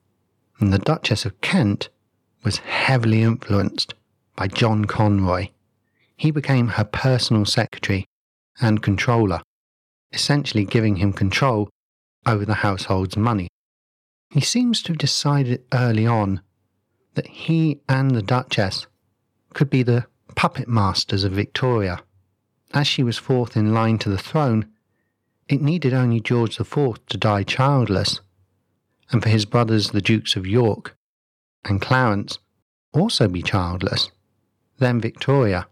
[0.59, 1.89] And the Duchess of Kent
[2.43, 3.93] was heavily influenced
[4.35, 5.49] by John Conroy.
[6.15, 8.05] He became her personal secretary
[8.59, 9.41] and controller,
[10.11, 11.69] essentially giving him control
[12.25, 13.47] over the household's money.
[14.31, 16.41] He seems to have decided early on
[17.13, 18.87] that he and the Duchess
[19.53, 22.01] could be the puppet masters of Victoria.
[22.73, 24.67] As she was fourth in line to the throne,
[25.47, 28.19] it needed only George IV to die childless,
[29.11, 30.96] and for his brothers the Dukes of York
[31.67, 32.39] and Clarence
[32.93, 34.11] also be childless.
[34.79, 35.67] Then Victoria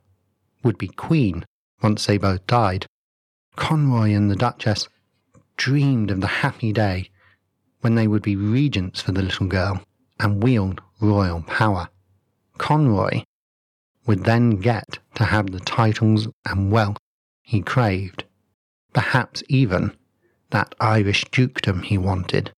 [0.64, 1.46] would be queen
[1.82, 2.86] once they both died.
[3.56, 4.90] Conroy and the Duchess
[5.58, 7.10] dreamed of the happy day
[7.82, 9.82] when they would be regents for the little girl
[10.20, 11.90] and wield royal power.
[12.58, 13.24] Conroy
[14.06, 16.98] would then get to have the titles and wealth
[17.42, 18.24] he craved,
[18.94, 19.96] perhaps even
[20.50, 22.52] that Irish dukedom he wanted.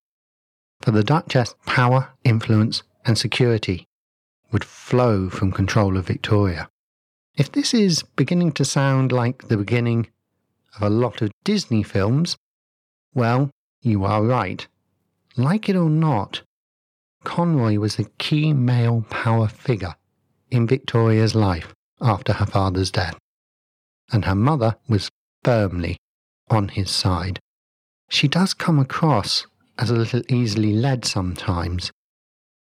[0.80, 3.86] For the Duchess, power, influence, and security
[4.52, 6.68] would flow from control of Victoria.
[7.36, 10.08] If this is beginning to sound like the beginning
[10.76, 12.36] of a lot of Disney films,
[13.14, 14.66] well, you are right.
[15.36, 16.42] Like it or not,
[17.24, 19.94] Conroy was a key male power figure
[20.50, 23.16] in Victoria's life after her father's death,
[24.12, 25.08] and her mother was
[25.44, 25.96] firmly
[26.50, 27.40] on his side.
[28.10, 29.46] She does come across
[29.78, 31.90] as a little easily led sometimes,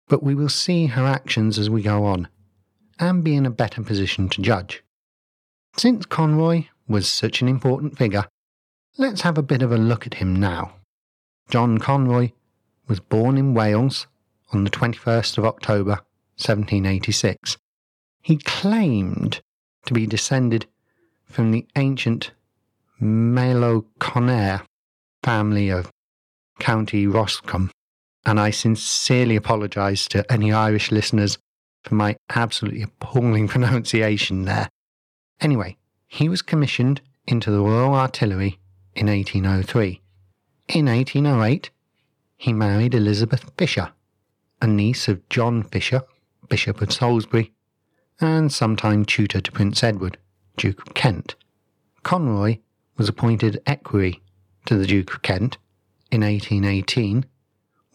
[0.09, 2.29] but we will see her actions as we go on
[2.99, 4.83] and be in a better position to judge.
[5.77, 8.27] Since Conroy was such an important figure,
[8.97, 10.77] let's have a bit of a look at him now.
[11.51, 12.31] John Conroy
[12.89, 14.07] was born in Wales
[14.53, 16.01] on the 21st of October
[16.39, 17.57] 1786.
[18.23, 19.41] He claimed
[19.87, 20.67] to be descended
[21.25, 22.33] from the ancient
[23.01, 24.63] Meloconnair
[25.23, 25.91] family of
[26.59, 27.71] County Roscommon,
[28.27, 31.39] and I sincerely apologise to any Irish listeners
[31.85, 34.69] for my absolutely appalling pronunciation there.
[35.41, 35.77] Anyway,
[36.09, 38.59] he was commissioned into the Royal Artillery
[38.95, 40.03] in 1803.
[40.69, 41.71] In 1808,
[42.37, 43.93] he married Elizabeth Fisher,
[44.61, 46.03] a niece of John Fisher,
[46.49, 47.53] Bishop of Salisbury,
[48.21, 50.19] and sometime tutor to Prince Edward,
[50.57, 51.37] Duke of Kent.
[52.03, 52.59] Conroy
[52.97, 54.21] was appointed equerry
[54.65, 55.59] to the Duke of Kent
[56.11, 57.25] in 1818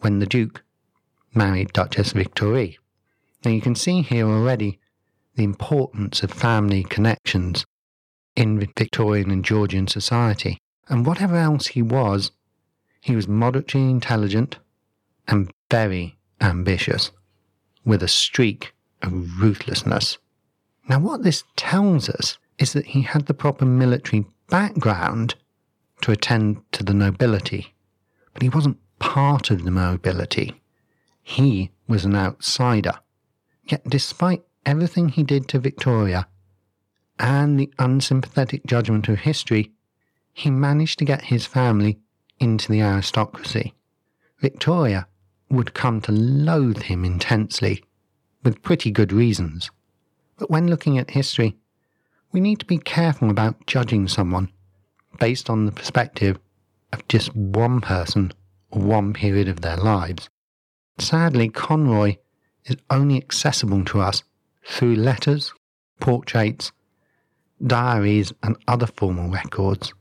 [0.02, 0.62] when the Duke
[1.34, 2.68] married Duchess Victoire.
[3.44, 4.78] Now you can see here already
[5.34, 7.64] the importance of family connections
[8.36, 10.58] in Victorian and Georgian society.
[10.88, 12.32] And whatever else he was,
[13.00, 14.58] he was moderately intelligent
[15.26, 17.12] and very ambitious,
[17.84, 20.18] with a streak of ruthlessness.
[20.88, 25.36] Now, what this tells us is that he had the proper military background
[26.02, 27.74] to attend to the nobility,
[28.32, 30.62] but he wasn't part of the nobility.
[31.24, 33.00] He was an outsider.
[33.66, 36.28] Yet, despite everything he did to Victoria
[37.18, 39.72] and the unsympathetic judgment of history,
[40.32, 41.98] he managed to get his family
[42.38, 43.74] into the aristocracy.
[44.38, 45.08] Victoria
[45.50, 47.82] would come to loathe him intensely,
[48.44, 49.72] with pretty good reasons.
[50.38, 51.56] But when looking at history,
[52.30, 54.52] we need to be careful about judging someone
[55.18, 56.38] based on the perspective
[56.92, 58.32] of just one person
[58.76, 60.28] one period of their lives.
[60.98, 62.16] Sadly, Conroy
[62.64, 64.22] is only accessible to us
[64.64, 65.52] through letters,
[66.00, 66.72] portraits,
[67.64, 69.92] diaries, and other formal records.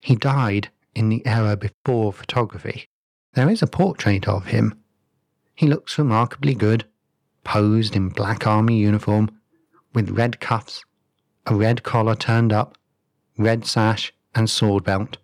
[0.00, 2.88] He died in the era before photography.
[3.34, 4.74] There is a portrait of him.
[5.54, 6.86] He looks remarkably good,
[7.44, 9.30] posed in black army uniform,
[9.94, 10.84] with red cuffs,
[11.46, 12.76] a red collar turned up,
[13.38, 15.18] red sash and sword belt,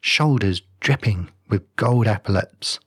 [0.00, 2.80] shoulders dripping with gold epaulets,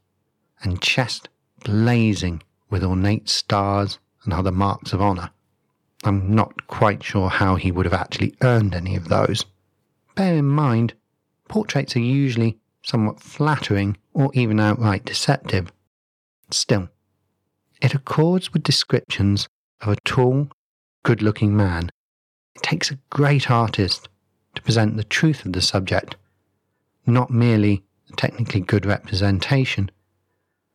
[0.62, 1.30] and chest
[1.64, 5.30] blazing with ornate stars and other marks of honour.
[6.04, 9.46] I'm not quite sure how he would have actually earned any of those.
[10.16, 10.94] Bear in mind,
[11.48, 15.72] portraits are usually somewhat flattering or even outright deceptive.
[16.52, 16.90] Still,
[17.82, 19.48] it accords with descriptions
[19.82, 20.50] of a tall,
[21.04, 21.90] good looking man.
[22.56, 24.10] It takes a great artist
[24.56, 26.16] to present the truth of the subject,
[27.06, 27.84] not merely
[28.16, 29.92] technically good representation.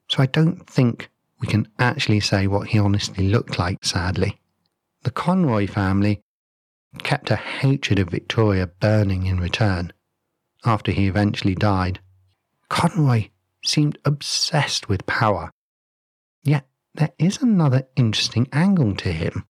[0.09, 1.09] So I don't think
[1.40, 4.40] we can actually say what he honestly looked like, sadly.
[5.03, 6.23] The Conroy family
[7.03, 9.92] kept a hatred of Victoria burning in return
[10.64, 12.01] after he eventually died.
[12.68, 13.31] Conroy
[13.64, 15.51] seemed obsessed with power.
[16.45, 19.47] Yet there is another interesting angle to him.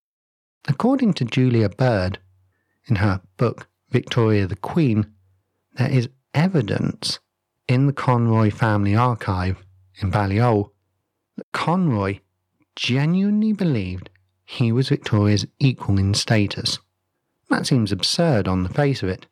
[0.69, 2.19] According to Julia Baird,
[2.87, 5.13] in her book Victoria the Queen,
[5.75, 7.19] there is evidence
[7.69, 9.65] in the Conroy family archive
[10.01, 10.73] in Balliol
[11.37, 12.21] that Conroy
[12.77, 14.11] genuinely believed
[14.45, 16.79] he was Victoria's equal in status.
[17.49, 19.27] That seems absurd on the face of it.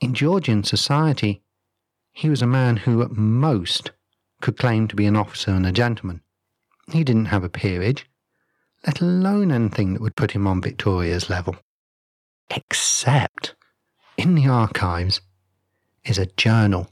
[0.00, 1.42] In Georgian society,
[2.12, 3.92] he was a man who at most
[4.40, 6.20] could claim to be an officer and a gentleman.
[6.90, 8.06] He didn't have a peerage,
[8.86, 11.56] let alone anything that would put him on Victoria's level.
[12.50, 13.54] Except
[14.16, 15.20] in the archives
[16.04, 16.90] is a journal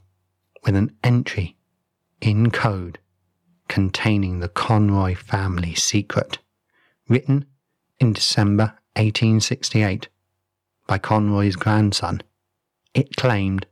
[0.65, 1.55] with an entry
[2.21, 2.99] in code
[3.67, 6.39] containing the Conroy family secret,
[7.07, 7.45] written
[7.99, 10.09] in December 1868
[10.87, 12.21] by Conroy's grandson.
[12.93, 13.65] It claimed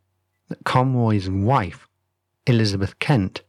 [0.49, 1.87] that Conroy's wife,
[2.45, 3.41] Elizabeth Kent,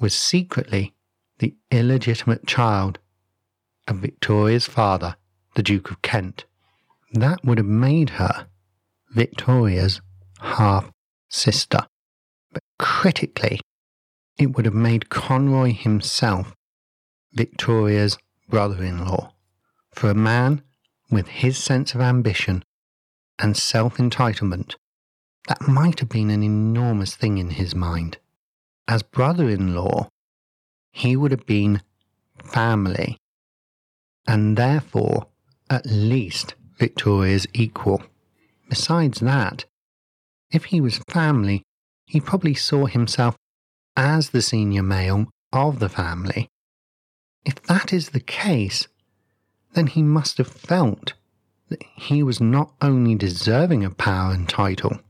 [0.00, 0.94] was secretly
[1.38, 2.98] the illegitimate child
[3.86, 5.16] of Victoria's father,
[5.54, 6.46] the Duke of Kent.
[7.12, 8.46] That would have made her
[9.10, 10.00] Victoria's
[10.40, 10.90] half
[11.28, 11.86] sister.
[12.82, 13.60] Critically,
[14.38, 16.52] it would have made Conroy himself
[17.32, 18.18] Victoria's
[18.48, 19.34] brother in law.
[19.94, 20.64] For a man
[21.08, 22.64] with his sense of ambition
[23.38, 24.74] and self entitlement,
[25.46, 28.18] that might have been an enormous thing in his mind.
[28.88, 30.08] As brother in law,
[30.90, 31.82] he would have been
[32.42, 33.16] family,
[34.26, 35.28] and therefore
[35.70, 38.02] at least Victoria's equal.
[38.68, 39.66] Besides that,
[40.50, 41.62] if he was family,
[42.12, 43.38] he probably saw himself
[43.96, 46.46] as the senior male of the family.
[47.42, 48.86] If that is the case,
[49.72, 51.14] then he must have felt
[51.70, 55.00] that he was not only deserving of power and title,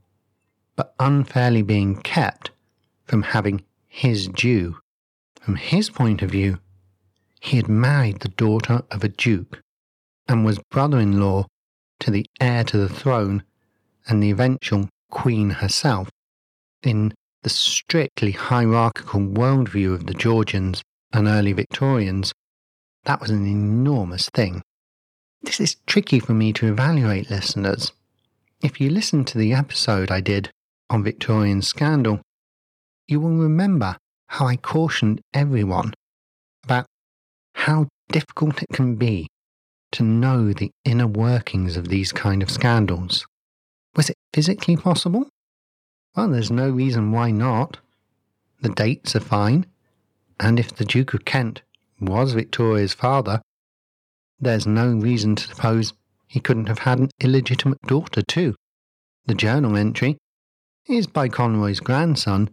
[0.76, 2.52] but unfairly being kept
[3.04, 4.76] from having his due.
[5.40, 6.60] From his point of view,
[7.40, 9.60] he had married the daughter of a duke
[10.28, 11.46] and was brother in law
[11.98, 13.42] to the heir to the throne
[14.06, 16.08] and the eventual queen herself.
[16.82, 22.32] In the strictly hierarchical worldview of the Georgians and early Victorians,
[23.04, 24.62] that was an enormous thing.
[25.42, 27.92] This is tricky for me to evaluate, listeners.
[28.62, 30.50] If you listen to the episode I did
[30.90, 32.20] on Victorian scandal,
[33.06, 33.96] you will remember
[34.28, 35.94] how I cautioned everyone
[36.64, 36.86] about
[37.54, 39.28] how difficult it can be
[39.92, 43.26] to know the inner workings of these kind of scandals.
[43.94, 45.28] Was it physically possible?
[46.14, 47.78] Well, there's no reason why not.
[48.60, 49.66] The dates are fine,
[50.38, 51.62] and if the Duke of Kent
[52.00, 53.40] was Victoria's father,
[54.38, 55.94] there's no reason to suppose
[56.26, 58.54] he couldn't have had an illegitimate daughter too.
[59.26, 60.18] The journal entry
[60.86, 62.50] is by Conroy's grandson,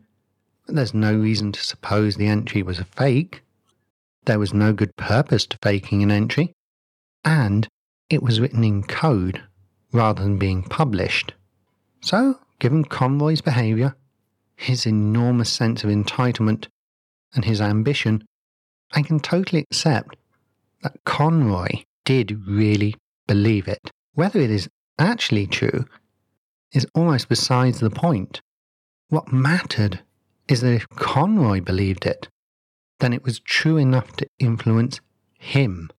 [0.66, 3.41] but there's no reason to suppose the entry was a fake.
[4.26, 6.53] There was no good purpose to faking an entry,
[7.26, 7.68] and
[8.10, 9.43] it was written in code
[9.91, 11.34] rather than being published.
[12.01, 13.95] So, given Conroy's behaviour,
[14.55, 16.68] his enormous sense of entitlement,
[17.34, 18.24] and his ambition,
[18.91, 20.16] I can totally accept
[20.82, 22.95] that Conroy did really
[23.28, 23.91] believe it.
[24.14, 25.86] Whether it is actually true
[26.74, 28.41] is almost besides the point.
[29.10, 30.01] What mattered
[30.47, 32.28] is that if Conroy believed it,
[32.99, 34.99] then it was true enough to influence
[35.38, 35.89] him.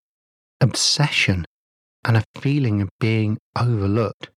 [0.61, 1.47] Obsession
[2.05, 4.31] and a feeling of being overlooked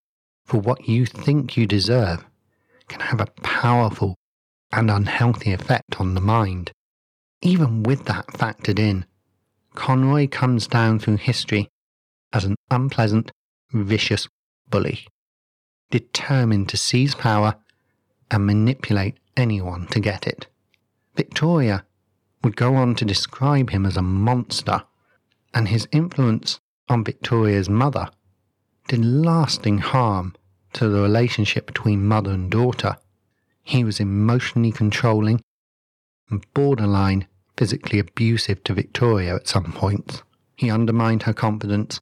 [0.45, 2.25] for what you think you deserve
[2.87, 4.15] can have a powerful
[4.71, 6.71] and unhealthy effect on the mind.
[7.41, 9.05] Even with that factored in,
[9.75, 11.69] Conroy comes down through history
[12.31, 13.31] as an unpleasant,
[13.71, 14.27] vicious
[14.69, 15.07] bully,
[15.91, 17.55] determined to seize power
[18.31, 20.47] and manipulate anyone to get it.
[21.15, 21.85] Victoria
[22.43, 24.83] would go on to describe him as a monster,
[25.53, 28.09] and his influence on Victoria's mother
[28.87, 30.35] did lasting harm
[30.73, 32.97] to the relationship between mother and daughter.
[33.63, 35.41] He was emotionally controlling
[36.29, 37.27] and borderline
[37.57, 40.23] physically abusive to Victoria at some points.
[40.55, 41.99] He undermined her confidence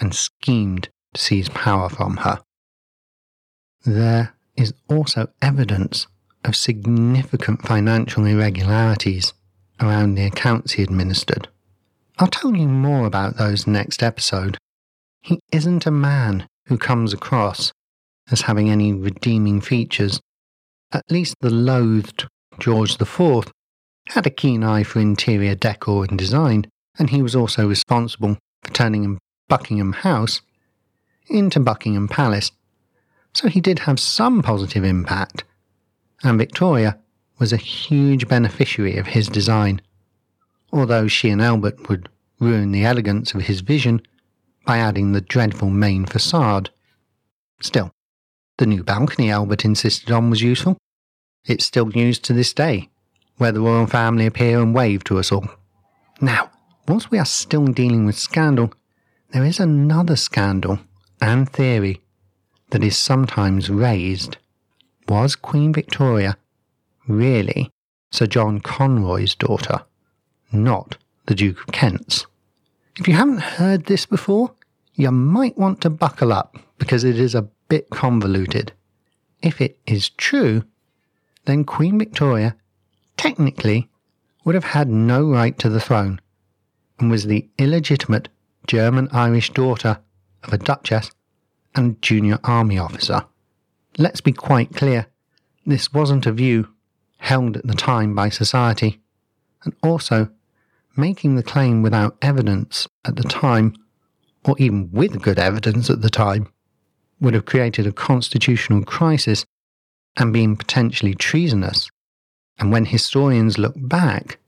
[0.00, 2.40] and schemed to seize power from her.
[3.84, 6.06] There is also evidence
[6.44, 9.32] of significant financial irregularities
[9.80, 11.48] around the accounts he administered.
[12.18, 14.58] I'll tell you more about those next episode.
[15.20, 17.72] He isn't a man who comes across
[18.30, 20.20] as having any redeeming features.
[20.92, 22.26] At least the loathed
[22.58, 23.50] George IV
[24.08, 26.66] had a keen eye for interior decor and design,
[26.98, 30.40] and he was also responsible for turning Buckingham House
[31.28, 32.52] into Buckingham Palace,
[33.34, 35.44] so he did have some positive impact,
[36.22, 36.98] and Victoria
[37.38, 39.80] was a huge beneficiary of his design,
[40.72, 42.08] although she and Albert would
[42.40, 44.00] ruin the elegance of his vision
[44.66, 46.70] by adding the dreadful main facade.
[47.60, 47.92] Still,
[48.58, 50.76] the new balcony Albert insisted on was useful.
[51.46, 52.90] It's still used to this day,
[53.36, 55.48] where the royal family appear and wave to us all.
[56.20, 56.50] Now,
[56.86, 58.72] whilst we are still dealing with scandal,
[59.30, 60.80] there is another scandal
[61.20, 62.00] and theory
[62.70, 64.36] that is sometimes raised.
[65.08, 66.36] Was Queen Victoria
[67.06, 67.70] really
[68.10, 69.82] Sir John Conroy's daughter,
[70.52, 70.96] not
[71.26, 72.26] the Duke of Kent's?
[72.98, 74.54] If you haven't heard this before,
[74.94, 78.72] you might want to buckle up because it is a bit convoluted.
[79.40, 80.64] If it is true,
[81.44, 82.56] then Queen Victoria
[83.16, 83.88] technically
[84.44, 86.20] would have had no right to the throne
[86.98, 88.30] and was the illegitimate
[88.66, 90.00] German Irish daughter
[90.42, 91.12] of a duchess
[91.76, 93.24] and junior army officer.
[93.96, 95.06] Let's be quite clear
[95.64, 96.68] this wasn't a view
[97.18, 99.00] held at the time by society,
[99.62, 100.30] and also
[100.98, 103.74] making the claim without evidence at the time,
[104.44, 106.52] or even with good evidence at the time,
[107.20, 109.44] would have created a constitutional crisis
[110.16, 111.90] and been potentially treasonous
[112.58, 114.38] And when historians look back,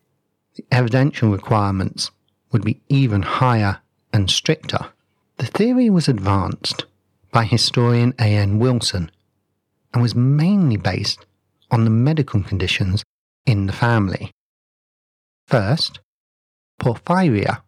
[0.56, 2.10] the evidential requirements
[2.50, 3.80] would be even higher
[4.12, 4.90] and stricter.
[5.36, 6.86] The theory was advanced
[7.30, 8.58] by historian A.N.
[8.58, 9.10] Wilson
[9.94, 11.24] and was mainly based
[11.70, 13.04] on the medical conditions
[13.46, 14.32] in the family.
[15.46, 16.00] First,
[16.80, 17.62] porphyria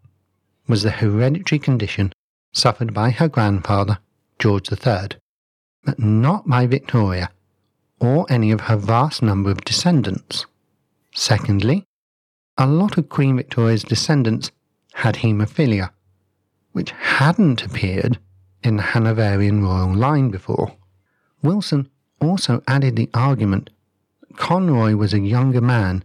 [0.66, 2.12] was the hereditary condition
[2.52, 3.98] suffered by her grandfather,
[4.38, 5.10] George III,
[5.84, 7.30] but not by Victoria
[8.00, 10.46] or any of her vast number of descendants.
[11.14, 11.84] Secondly,
[12.58, 14.50] a lot of Queen Victoria's descendants
[14.94, 15.90] had haemophilia,
[16.72, 18.18] which hadn't appeared
[18.62, 20.74] in the Hanoverian royal line before.
[21.42, 21.88] Wilson
[22.20, 23.70] also added the argument
[24.20, 26.02] that Conroy was a younger man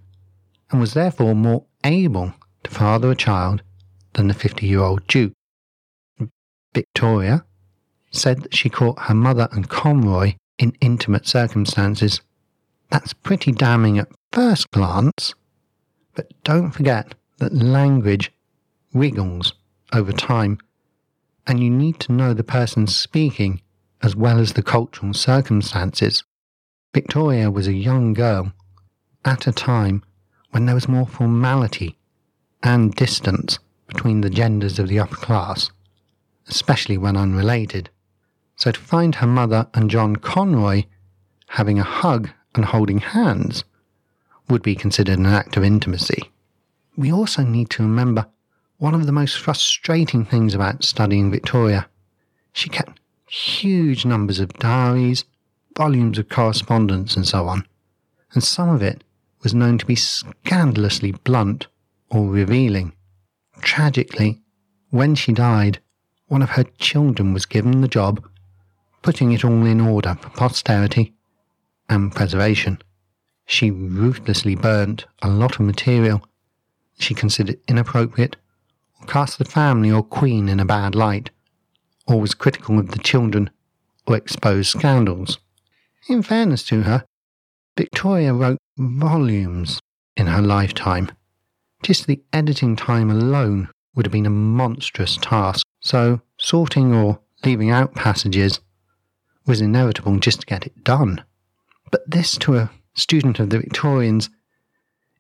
[0.70, 2.34] and was therefore more able
[2.68, 3.62] to father a child
[4.14, 5.34] than the 50 year old Duke.
[6.74, 7.46] Victoria
[8.12, 12.22] said that she caught her mother and Conroy in intimate circumstances.
[12.90, 15.34] That's pretty damning at first glance,
[16.16, 18.32] but don't forget that language
[18.94, 19.54] wriggles
[19.94, 20.58] over time,
[21.46, 23.62] and you need to know the person speaking
[24.02, 26.24] as well as the cultural circumstances.
[26.94, 28.54] Victoria was a young girl
[29.26, 30.04] at a time
[30.52, 31.97] when there was more formality
[32.64, 35.70] and distance between the genders of the upper class,
[36.48, 37.90] especially when unrelated.
[38.56, 40.84] So to find her mother and John Conroy
[41.48, 43.64] having a hug and holding hands
[44.50, 46.32] would be considered an act of intimacy.
[46.96, 48.28] We also need to remember
[48.78, 51.88] one of the most frustrating things about studying Victoria.
[52.54, 55.26] She kept huge numbers of diaries,
[55.76, 57.68] volumes of correspondence, and so on,
[58.34, 59.04] and some of it
[59.44, 61.68] was known to be scandalously blunt
[62.10, 62.94] or revealing.
[63.62, 64.42] Tragically,
[64.90, 65.80] when she died,
[66.28, 68.26] one of her children was given the job,
[69.02, 71.14] putting it all in order for posterity
[71.90, 72.82] and preservation.
[73.46, 76.22] She ruthlessly burnt a lot of material
[77.00, 78.36] she considered inappropriate,
[79.00, 81.30] or cast the family or queen in a bad light,
[82.08, 83.50] or was critical of the children,
[84.06, 85.38] or exposed scandals.
[86.10, 87.06] In fairness to her,
[87.78, 89.80] Victoria wrote volumes
[90.16, 91.12] in her lifetime.
[91.84, 97.70] Just the editing time alone would have been a monstrous task, so sorting or leaving
[97.70, 98.60] out passages
[99.46, 101.24] was inevitable just to get it done.
[101.92, 104.30] But this, to a student of the Victorians,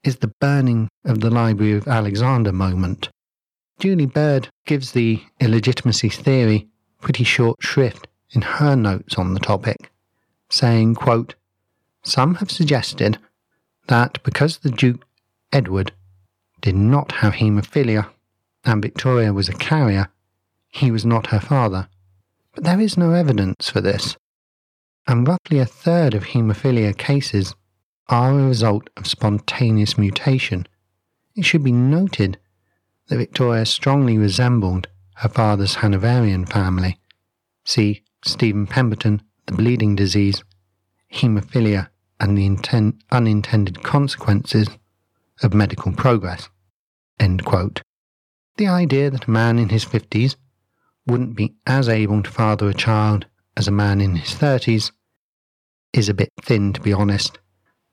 [0.03, 3.09] is the burning of the Library of Alexandria moment.
[3.79, 6.67] Julie Baird gives the illegitimacy theory
[7.01, 9.91] pretty short shrift in her notes on the topic,
[10.49, 11.35] saying, quote,
[12.03, 13.19] Some have suggested
[13.87, 15.05] that because the Duke
[15.53, 15.93] Edward
[16.61, 18.09] did not have haemophilia
[18.67, 20.09] and Victoria was a carrier,
[20.67, 21.87] he was not her father.
[22.53, 24.17] But there is no evidence for this,
[25.07, 27.55] and roughly a third of haemophilia cases
[28.09, 30.67] are a result of spontaneous mutation.
[31.35, 32.39] It should be noted
[33.07, 34.87] that Victoria strongly resembled
[35.17, 36.99] her father's Hanoverian family.
[37.65, 40.43] See Stephen Pemberton, The Bleeding Disease,
[41.13, 41.89] Haemophilia,
[42.19, 44.67] and the inten- unintended consequences
[45.43, 46.49] of medical progress.
[48.57, 50.35] The idea that a man in his 50s
[51.05, 53.25] wouldn't be as able to father a child
[53.55, 54.91] as a man in his 30s
[55.93, 57.39] is a bit thin, to be honest.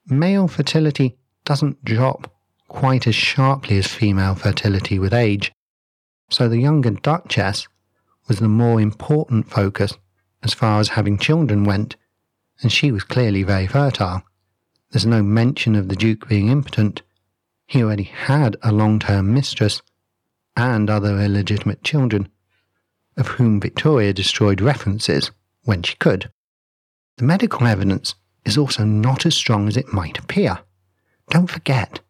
[0.07, 2.33] Male fertility doesn't drop
[2.69, 5.53] quite as sharply as female fertility with age,
[6.29, 7.69] so the younger Duchess
[8.27, 9.95] was the more important focus
[10.43, 11.97] as far as having children went,
[12.63, 14.23] and she was clearly very fertile.
[14.91, 17.03] There's no mention of the Duke being impotent.
[17.67, 19.83] He already had a long term mistress
[20.57, 22.29] and other illegitimate children,
[23.17, 25.31] of whom Victoria destroyed references
[25.65, 26.31] when she could.
[27.17, 30.61] The medical evidence is also not as strong as it might appear.
[31.31, 32.01] Don't forget,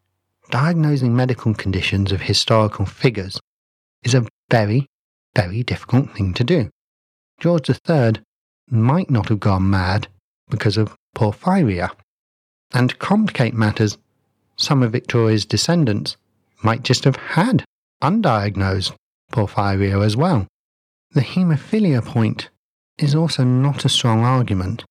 [0.49, 3.39] diagnosing medical conditions of historical figures
[4.03, 4.87] is a very,
[5.35, 6.69] very difficult thing to do.
[7.39, 8.13] George III
[8.69, 10.07] might not have gone mad
[10.49, 11.91] because of porphyria.
[12.73, 13.97] And to complicate matters,
[14.55, 16.17] some of Victoria's descendants
[16.63, 17.65] might just have had
[18.01, 18.93] undiagnosed
[19.31, 20.47] porphyria as well.
[21.11, 22.49] The haemophilia point
[22.97, 24.85] is also not a strong argument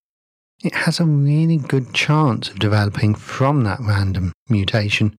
[0.65, 5.15] it has a really good chance of developing from that random mutation.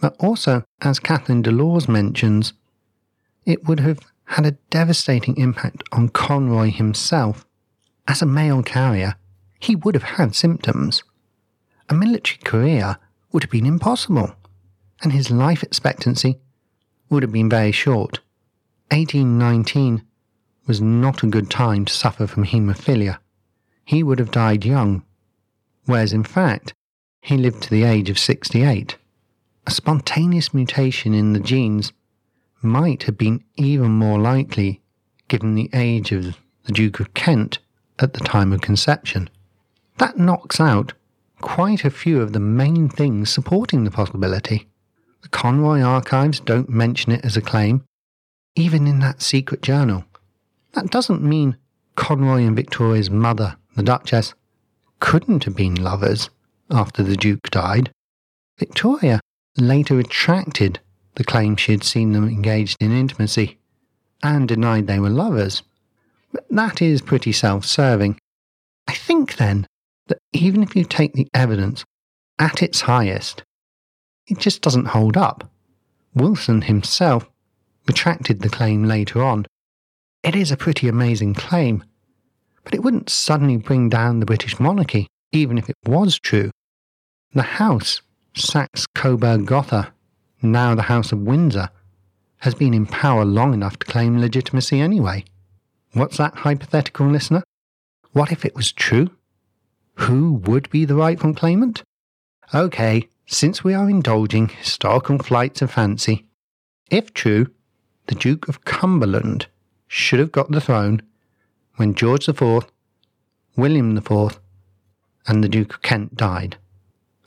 [0.00, 2.52] But also, as Kathleen Delors mentions,
[3.46, 7.46] it would have had a devastating impact on Conroy himself.
[8.08, 9.14] As a male carrier,
[9.60, 11.04] he would have had symptoms.
[11.88, 12.98] A military career
[13.32, 14.34] would have been impossible,
[15.02, 16.38] and his life expectancy
[17.08, 18.20] would have been very short.
[18.90, 20.02] 1819
[20.66, 23.18] was not a good time to suffer from haemophilia
[23.84, 25.02] he would have died young,
[25.86, 26.72] whereas in fact,
[27.20, 28.96] he lived to the age of 68.
[29.66, 31.92] A spontaneous mutation in the genes
[32.62, 34.80] might have been even more likely
[35.28, 37.58] given the age of the Duke of Kent
[37.98, 39.28] at the time of conception.
[39.98, 40.94] That knocks out
[41.42, 44.66] quite a few of the main things supporting the possibility.
[45.20, 47.84] The Conroy archives don't mention it as a claim,
[48.56, 50.04] even in that secret journal.
[50.72, 51.58] That doesn't mean
[51.96, 54.32] Conroy and Victoria's mother, the Duchess,
[55.00, 56.30] couldn't have been lovers
[56.70, 57.90] after the Duke died.
[58.58, 59.20] Victoria
[59.58, 60.80] later retracted
[61.16, 63.58] the claim she had seen them engaged in intimacy
[64.22, 65.62] and denied they were lovers.
[66.32, 68.18] But that is pretty self serving.
[68.88, 69.66] I think then
[70.12, 71.86] that even if you take the evidence
[72.38, 73.44] at its highest,
[74.26, 75.50] it just doesn't hold up.
[76.14, 77.30] Wilson himself
[77.86, 79.46] retracted the claim later on.
[80.22, 81.82] It is a pretty amazing claim,
[82.62, 86.50] but it wouldn't suddenly bring down the British monarchy, even if it was true.
[87.32, 88.02] The house,
[88.36, 89.94] Saxe Coburg Gotha,
[90.42, 91.70] now the House of Windsor,
[92.40, 95.24] has been in power long enough to claim legitimacy anyway.
[95.94, 97.42] What's that hypothetical, listener?
[98.12, 99.08] What if it was true?
[99.96, 101.82] Who would be the rightful claimant?
[102.54, 106.26] Okay, since we are indulging historical flights of fancy,
[106.90, 107.50] if true,
[108.06, 109.46] the Duke of Cumberland
[109.86, 111.02] should have got the throne
[111.76, 112.66] when George IV,
[113.56, 114.40] William IV,
[115.26, 116.56] and the Duke of Kent died,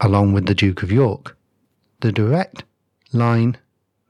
[0.02, 1.38] along with the Duke of York.
[2.02, 2.64] The direct
[3.12, 3.58] line,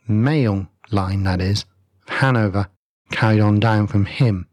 [0.07, 1.65] male line that is,
[2.07, 2.67] of Hanover
[3.11, 4.47] carried on down from him,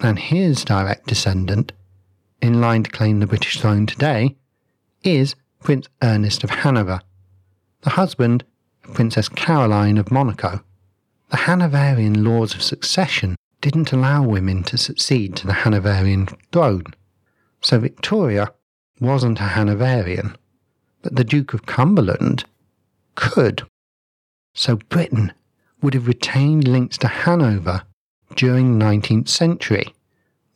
[0.00, 1.72] and his direct descendant,
[2.40, 4.36] in line to claim the British throne today,
[5.02, 7.00] is Prince Ernest of Hanover,
[7.82, 8.44] the husband
[8.84, 10.62] of Princess Caroline of Monaco.
[11.30, 16.84] The Hanoverian laws of succession didn't allow women to succeed to the Hanoverian throne,
[17.60, 18.52] so Victoria
[19.00, 20.36] wasn't a Hanoverian,
[21.02, 22.44] but the Duke of Cumberland
[23.14, 23.62] could.
[24.54, 25.32] So Britain
[25.82, 27.82] would have retained links to Hanover
[28.34, 29.92] during the 19th century,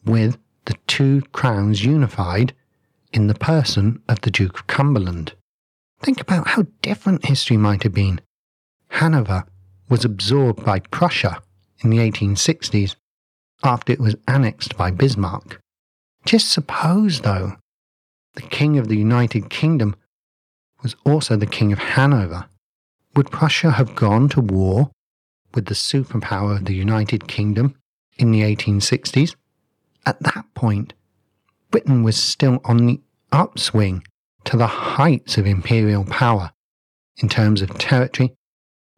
[0.04, 2.54] with the two crowns unified
[3.12, 5.34] in the person of the Duke of Cumberland.
[6.00, 8.20] Think about how different history might have been.
[8.88, 9.44] Hanover
[9.88, 11.42] was absorbed by Prussia
[11.80, 12.96] in the 1860s
[13.62, 15.60] after it was annexed by Bismarck.
[16.24, 17.56] Just suppose, though,
[18.34, 19.94] the King of the United Kingdom
[20.82, 22.46] was also the King of Hanover.
[23.14, 24.90] Would Prussia have gone to war
[25.54, 27.76] with the superpower of the United Kingdom
[28.16, 29.34] in the 1860s?
[30.04, 30.94] At that point,
[31.70, 33.00] Britain was still on the
[33.30, 34.04] upswing
[34.44, 36.52] to the heights of imperial power
[37.18, 38.34] in terms of territory,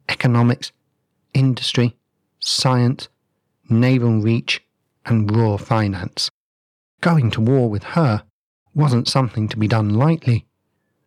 [0.09, 0.71] economics,
[1.33, 1.95] industry,
[2.39, 3.07] science,
[3.69, 4.61] naval reach,
[5.05, 6.29] and raw finance.
[7.01, 8.23] Going to war with her
[8.73, 10.47] wasn't something to be done lightly,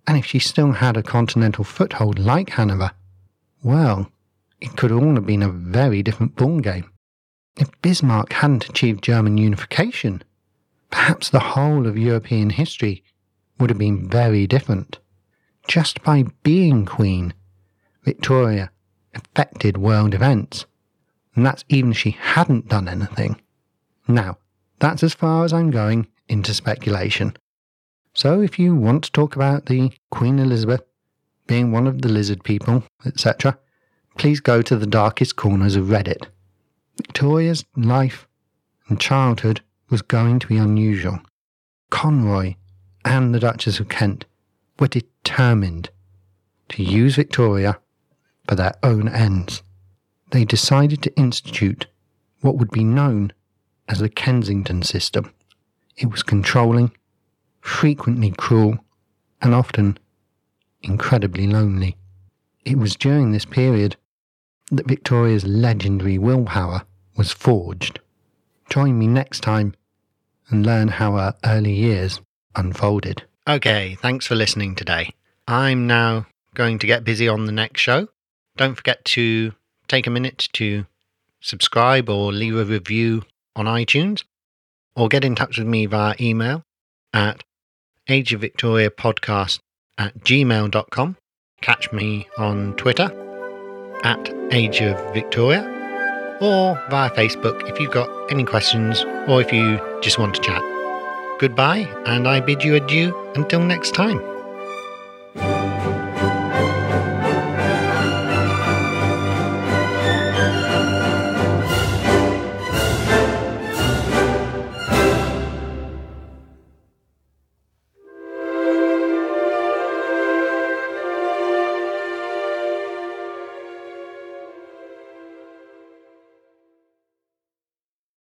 [0.07, 2.93] and if she still had a continental foothold like Hanover,
[3.63, 4.11] well,
[4.61, 6.89] it could all have been a very different ballgame.
[7.59, 10.23] If Bismarck hadn't achieved German unification,
[10.91, 13.03] perhaps the whole of European history
[13.59, 15.01] would have been very different.
[15.67, 17.35] Just by being Queen,
[18.05, 18.71] Victoria
[19.13, 20.67] affected world events,
[21.35, 23.41] and that's even if she hadn't done anything.
[24.07, 24.39] Now,
[24.79, 27.37] that's as far as I'm going into speculation.
[28.15, 30.83] So if you want to talk about the Queen Elizabeth
[31.49, 33.59] being one of the lizard people, etc.,
[34.17, 36.27] please go to the darkest corners of Reddit.
[36.99, 38.27] Victoria's life
[38.89, 41.21] and childhood was going to be unusual.
[41.91, 42.55] Conroy
[43.05, 44.27] and the Duchess of Kent
[44.79, 45.91] were determined
[46.71, 47.79] to use Victoria
[48.47, 49.63] for their own ends.
[50.31, 51.87] They decided to institute
[52.41, 53.33] what would be known
[53.89, 55.33] as the Kensington system.
[55.97, 56.93] It was controlling,
[57.61, 58.79] frequently cruel,
[59.41, 59.99] and often
[60.83, 61.97] incredibly lonely.
[62.65, 63.97] It was during this period
[64.71, 66.85] that Victoria's legendary willpower
[67.19, 68.01] was forged.
[68.71, 69.75] Join me next time
[70.49, 72.23] and learn how her early years
[72.55, 73.25] unfolded.
[73.47, 75.13] Okay, thanks for listening today.
[75.47, 78.09] I'm now going to get busy on the next show.
[78.57, 79.53] Don't forget to
[79.89, 80.87] take a minute to
[81.41, 83.25] subscribe or leave a review
[83.57, 84.23] on iTunes
[84.95, 86.63] or get in touch with me via email
[87.13, 87.43] at
[88.09, 89.59] ageofvictoriapodcast
[89.99, 91.17] at gmail.com.
[91.61, 93.11] Catch me on Twitter
[94.05, 95.78] at Age of Victoria
[96.41, 100.63] or via Facebook if you've got any questions or if you just want to chat.
[101.39, 104.38] Goodbye, and I bid you adieu until next time.